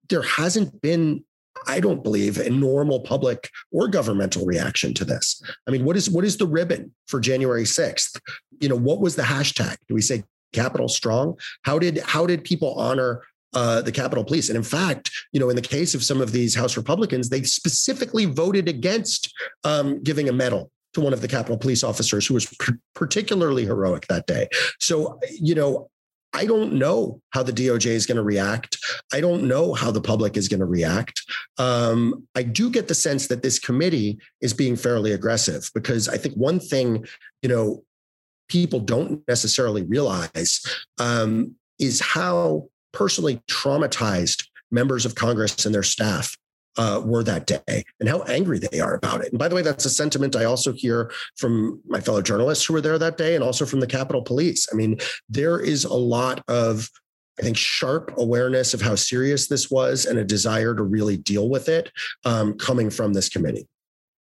there 0.09 0.23
hasn't 0.23 0.81
been 0.81 1.23
I 1.67 1.79
don't 1.79 2.03
believe 2.03 2.37
a 2.37 2.49
normal 2.49 2.99
public 2.99 3.49
or 3.71 3.87
governmental 3.87 4.45
reaction 4.45 4.93
to 4.95 5.05
this. 5.05 5.41
I 5.67 5.71
mean, 5.71 5.85
what 5.85 5.95
is 5.95 6.09
what 6.09 6.25
is 6.25 6.37
the 6.37 6.47
ribbon 6.47 6.93
for 7.07 7.19
January 7.19 7.63
6th? 7.63 8.19
You 8.59 8.69
know, 8.69 8.75
what 8.75 8.99
was 8.99 9.15
the 9.15 9.23
hashtag? 9.23 9.77
Do 9.87 9.95
we 9.95 10.01
say 10.01 10.23
capital 10.53 10.87
strong? 10.87 11.37
How 11.63 11.79
did 11.79 11.99
how 11.99 12.25
did 12.25 12.43
people 12.43 12.73
honor 12.75 13.21
uh, 13.55 13.81
the 13.81 13.91
Capitol 13.91 14.23
Police. 14.23 14.49
And 14.49 14.57
in 14.57 14.63
fact, 14.63 15.09
you 15.31 15.39
know, 15.39 15.49
in 15.49 15.55
the 15.55 15.61
case 15.61 15.95
of 15.95 16.03
some 16.03 16.21
of 16.21 16.31
these 16.31 16.53
House 16.53 16.77
Republicans, 16.77 17.29
they 17.29 17.43
specifically 17.43 18.25
voted 18.25 18.67
against 18.67 19.33
um, 19.63 20.03
giving 20.03 20.29
a 20.29 20.33
medal 20.33 20.71
to 20.93 21.01
one 21.01 21.13
of 21.13 21.21
the 21.21 21.27
Capitol 21.27 21.57
Police 21.57 21.83
officers 21.83 22.27
who 22.27 22.33
was 22.33 22.53
particularly 22.93 23.65
heroic 23.65 24.07
that 24.07 24.27
day. 24.27 24.47
So, 24.79 25.19
you 25.29 25.55
know, 25.55 25.89
I 26.33 26.45
don't 26.45 26.73
know 26.73 27.21
how 27.29 27.43
the 27.43 27.53
DOJ 27.53 27.87
is 27.87 28.05
going 28.05 28.17
to 28.17 28.23
react. 28.23 28.77
I 29.13 29.21
don't 29.21 29.43
know 29.43 29.73
how 29.73 29.89
the 29.89 30.01
public 30.01 30.35
is 30.35 30.49
going 30.49 30.59
to 30.59 30.65
react. 30.65 31.21
Um, 31.57 32.27
I 32.35 32.43
do 32.43 32.69
get 32.69 32.89
the 32.89 32.95
sense 32.95 33.27
that 33.27 33.41
this 33.41 33.57
committee 33.57 34.19
is 34.41 34.53
being 34.53 34.75
fairly 34.75 35.13
aggressive 35.13 35.69
because 35.73 36.09
I 36.09 36.17
think 36.17 36.35
one 36.35 36.59
thing, 36.59 37.05
you 37.41 37.47
know, 37.47 37.83
people 38.49 38.81
don't 38.81 39.25
necessarily 39.29 39.83
realize 39.83 40.61
um, 40.99 41.55
is 41.79 42.01
how 42.01 42.67
personally 42.95 43.41
traumatized 43.47 44.47
members 44.71 45.05
of 45.05 45.15
Congress 45.15 45.65
and 45.65 45.75
their 45.75 45.83
staff 45.83 46.35
uh, 46.77 47.01
were 47.03 47.23
that 47.23 47.45
day 47.45 47.83
and 47.99 48.09
how 48.09 48.21
angry 48.23 48.59
they 48.59 48.79
are 48.79 48.95
about 48.95 49.21
it. 49.21 49.31
And 49.31 49.39
by 49.39 49.47
the 49.47 49.55
way, 49.55 49.61
that's 49.61 49.85
a 49.85 49.89
sentiment 49.89 50.35
I 50.35 50.45
also 50.45 50.73
hear 50.73 51.11
from 51.37 51.81
my 51.85 52.01
fellow 52.01 52.21
journalists 52.21 52.65
who 52.65 52.73
were 52.73 52.81
there 52.81 52.99
that 52.99 53.17
day 53.17 53.35
and 53.35 53.43
also 53.43 53.65
from 53.65 53.79
the 53.79 53.87
Capitol 53.87 54.21
Police. 54.21 54.67
I 54.71 54.75
mean, 54.75 54.97
there 55.29 55.59
is 55.59 55.85
a 55.85 55.93
lot 55.93 56.43
of 56.47 56.89
I 57.37 57.41
think 57.41 57.57
sharp 57.57 58.13
awareness 58.17 58.73
of 58.73 58.81
how 58.81 58.95
serious 58.95 59.47
this 59.47 59.69
was 59.69 60.05
and 60.05 60.17
a 60.17 60.23
desire 60.23 60.73
to 60.73 60.83
really 60.83 61.17
deal 61.17 61.49
with 61.49 61.67
it 61.67 61.91
um, 62.23 62.57
coming 62.57 62.89
from 62.89 63.11
this 63.11 63.27
committee. 63.27 63.67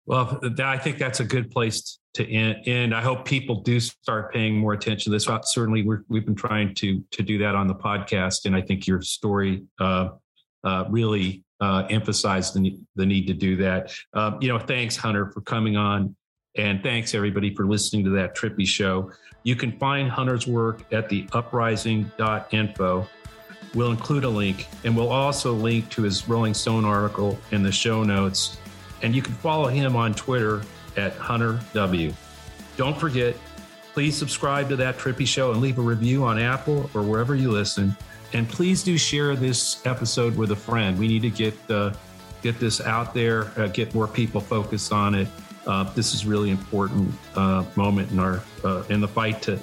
Well, 0.06 0.38
I 0.62 0.76
think 0.76 0.98
that's 0.98 1.20
a 1.20 1.24
good 1.24 1.50
place 1.50 1.98
to 2.14 2.30
end. 2.30 2.58
And 2.66 2.94
I 2.94 3.00
hope 3.00 3.24
people 3.24 3.62
do 3.62 3.80
start 3.80 4.32
paying 4.32 4.56
more 4.56 4.72
attention 4.72 5.10
to 5.10 5.16
this. 5.16 5.28
Certainly, 5.44 5.82
we 5.82 6.18
have 6.18 6.26
been 6.26 6.34
trying 6.34 6.74
to 6.76 7.02
to 7.12 7.22
do 7.22 7.38
that 7.38 7.54
on 7.54 7.66
the 7.66 7.74
podcast, 7.74 8.44
and 8.44 8.54
I 8.54 8.60
think 8.60 8.86
your 8.86 9.00
story 9.02 9.64
uh, 9.80 10.10
uh, 10.62 10.84
really 10.88 11.42
uh, 11.60 11.86
emphasized 11.90 12.54
the, 12.54 12.78
the 12.96 13.06
need 13.06 13.26
to 13.26 13.34
do 13.34 13.56
that. 13.56 13.92
Um, 14.12 14.38
you 14.40 14.48
know, 14.48 14.58
thanks 14.58 14.96
Hunter 14.96 15.30
for 15.32 15.40
coming 15.40 15.76
on, 15.76 16.14
and 16.56 16.82
thanks 16.82 17.14
everybody 17.14 17.54
for 17.54 17.66
listening 17.66 18.04
to 18.04 18.10
that 18.10 18.36
Trippy 18.36 18.66
show. 18.66 19.10
You 19.42 19.56
can 19.56 19.78
find 19.78 20.10
Hunter's 20.10 20.46
work 20.46 20.82
at 20.92 21.08
the 21.08 21.26
uprising.info. 21.32 23.08
We'll 23.74 23.90
include 23.90 24.24
a 24.24 24.28
link, 24.28 24.68
and 24.84 24.96
we'll 24.96 25.10
also 25.10 25.52
link 25.52 25.88
to 25.90 26.02
his 26.02 26.28
Rolling 26.28 26.54
Stone 26.54 26.84
article 26.84 27.38
in 27.50 27.62
the 27.62 27.72
show 27.72 28.04
notes. 28.04 28.58
And 29.04 29.14
you 29.14 29.20
can 29.20 29.34
follow 29.34 29.68
him 29.68 29.96
on 29.96 30.14
Twitter 30.14 30.62
at 30.96 31.12
Hunter 31.16 31.60
W. 31.74 32.10
Don't 32.78 32.98
forget, 32.98 33.36
please 33.92 34.16
subscribe 34.16 34.70
to 34.70 34.76
that 34.76 34.96
Trippy 34.96 35.26
Show 35.26 35.52
and 35.52 35.60
leave 35.60 35.78
a 35.78 35.82
review 35.82 36.24
on 36.24 36.38
Apple 36.38 36.88
or 36.94 37.02
wherever 37.02 37.34
you 37.34 37.50
listen. 37.50 37.94
And 38.32 38.48
please 38.48 38.82
do 38.82 38.96
share 38.96 39.36
this 39.36 39.84
episode 39.86 40.38
with 40.38 40.52
a 40.52 40.56
friend. 40.56 40.98
We 40.98 41.06
need 41.06 41.20
to 41.20 41.30
get 41.30 41.54
uh, 41.70 41.92
get 42.40 42.58
this 42.58 42.80
out 42.80 43.12
there, 43.12 43.52
uh, 43.58 43.66
get 43.66 43.94
more 43.94 44.08
people 44.08 44.40
focused 44.40 44.90
on 44.90 45.14
it. 45.14 45.28
Uh, 45.66 45.84
this 45.92 46.14
is 46.14 46.24
really 46.24 46.50
important 46.50 47.12
uh, 47.36 47.62
moment 47.76 48.10
in 48.10 48.18
our 48.18 48.42
uh, 48.64 48.84
in 48.88 49.02
the 49.02 49.08
fight 49.08 49.42
to 49.42 49.60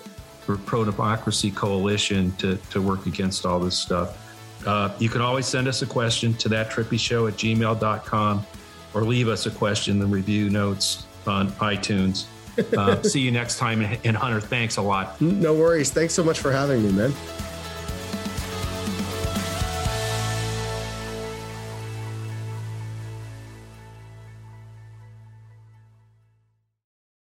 pro 0.66 0.86
democracy 0.86 1.50
coalition 1.50 2.32
to 2.34 2.58
to 2.70 2.80
work 2.80 3.08
against 3.08 3.48
all 3.48 3.60
this 3.60 3.78
stuff. 3.78 4.20
Uh, 4.68 4.94
you 5.00 5.10
can 5.10 5.20
always 5.20 5.48
send 5.48 5.68
us 5.68 5.82
a 5.82 5.88
question 5.88 6.36
to 6.36 6.48
that 6.48 6.70
trippy 6.70 7.00
show 7.00 7.26
at 7.26 7.34
gmail.com 7.34 8.46
or 8.94 9.04
leave 9.04 9.28
us 9.28 9.46
a 9.46 9.52
question 9.52 9.96
in 9.96 10.00
the 10.00 10.06
review 10.06 10.50
notes 10.50 11.06
on 11.26 11.52
iTunes. 11.54 12.26
Uh, 12.78 13.02
see 13.04 13.22
you 13.22 13.32
next 13.32 13.58
time. 13.58 13.82
And 14.04 14.16
Hunter, 14.16 14.42
thanks 14.42 14.78
a 14.78 14.82
lot. 14.82 15.20
No 15.22 15.54
worries. 15.54 15.92
Thanks 15.92 16.14
so 16.14 16.24
much 16.24 16.40
for 16.40 16.52
having 16.52 16.84
me, 16.84 16.92
man. 16.92 17.14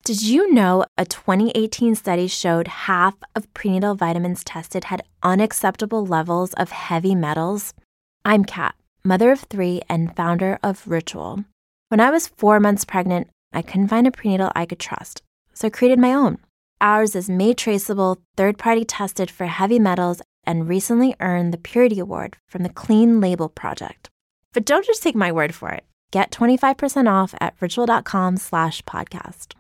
Did 0.07 0.23
you 0.23 0.53
know 0.53 0.85
a 0.97 1.05
2018 1.05 1.97
study 1.97 2.29
showed 2.29 2.69
half 2.69 3.17
of 3.35 3.53
prenatal 3.55 3.97
vitamins 3.97 4.45
tested 4.45 4.85
had 4.85 5.03
unacceptable 5.25 6.07
levels 6.07 6.53
of 6.53 6.71
heavy 6.71 7.17
metals? 7.17 7.75
I'm 8.25 8.45
Kat, 8.45 8.77
mother 9.03 9.33
of 9.33 9.41
three 9.41 9.83
and 9.89 10.15
founder 10.15 10.61
of 10.63 10.87
Ritual. 10.87 11.45
When 11.89 12.01
I 12.01 12.11
was 12.11 12.27
four 12.27 12.59
months 12.59 12.85
pregnant, 12.85 13.29
I 13.53 13.63
couldn't 13.63 13.89
find 13.89 14.09
a 14.09 14.11
prenatal 14.11 14.51
I 14.57 14.67
could 14.67 14.81
trust, 14.81 15.23
so 15.55 15.69
I 15.69 15.71
created 15.71 16.01
my 16.01 16.13
own. 16.13 16.39
Ours 16.81 17.15
is 17.15 17.31
made 17.31 17.57
traceable, 17.57 18.19
third 18.37 18.59
party 18.59 18.85
tested 18.85 19.31
for 19.31 19.47
heavy 19.47 19.79
metals, 19.79 20.21
and 20.43 20.69
recently 20.69 21.15
earned 21.21 21.53
the 21.53 21.59
Purity 21.59 22.01
Award 22.01 22.39
from 22.49 22.65
the 22.65 22.69
Clean 22.69 23.21
Label 23.21 23.49
Project. 23.49 24.11
But 24.53 24.65
don't 24.65 24.85
just 24.85 25.03
take 25.03 25.15
my 25.15 25.31
word 25.31 25.55
for 25.55 25.71
it. 25.71 25.85
Get 26.11 26.33
25% 26.33 27.09
off 27.09 27.35
at 27.41 27.55
ritual.com 27.61 28.37
slash 28.39 28.83
podcast. 28.83 29.57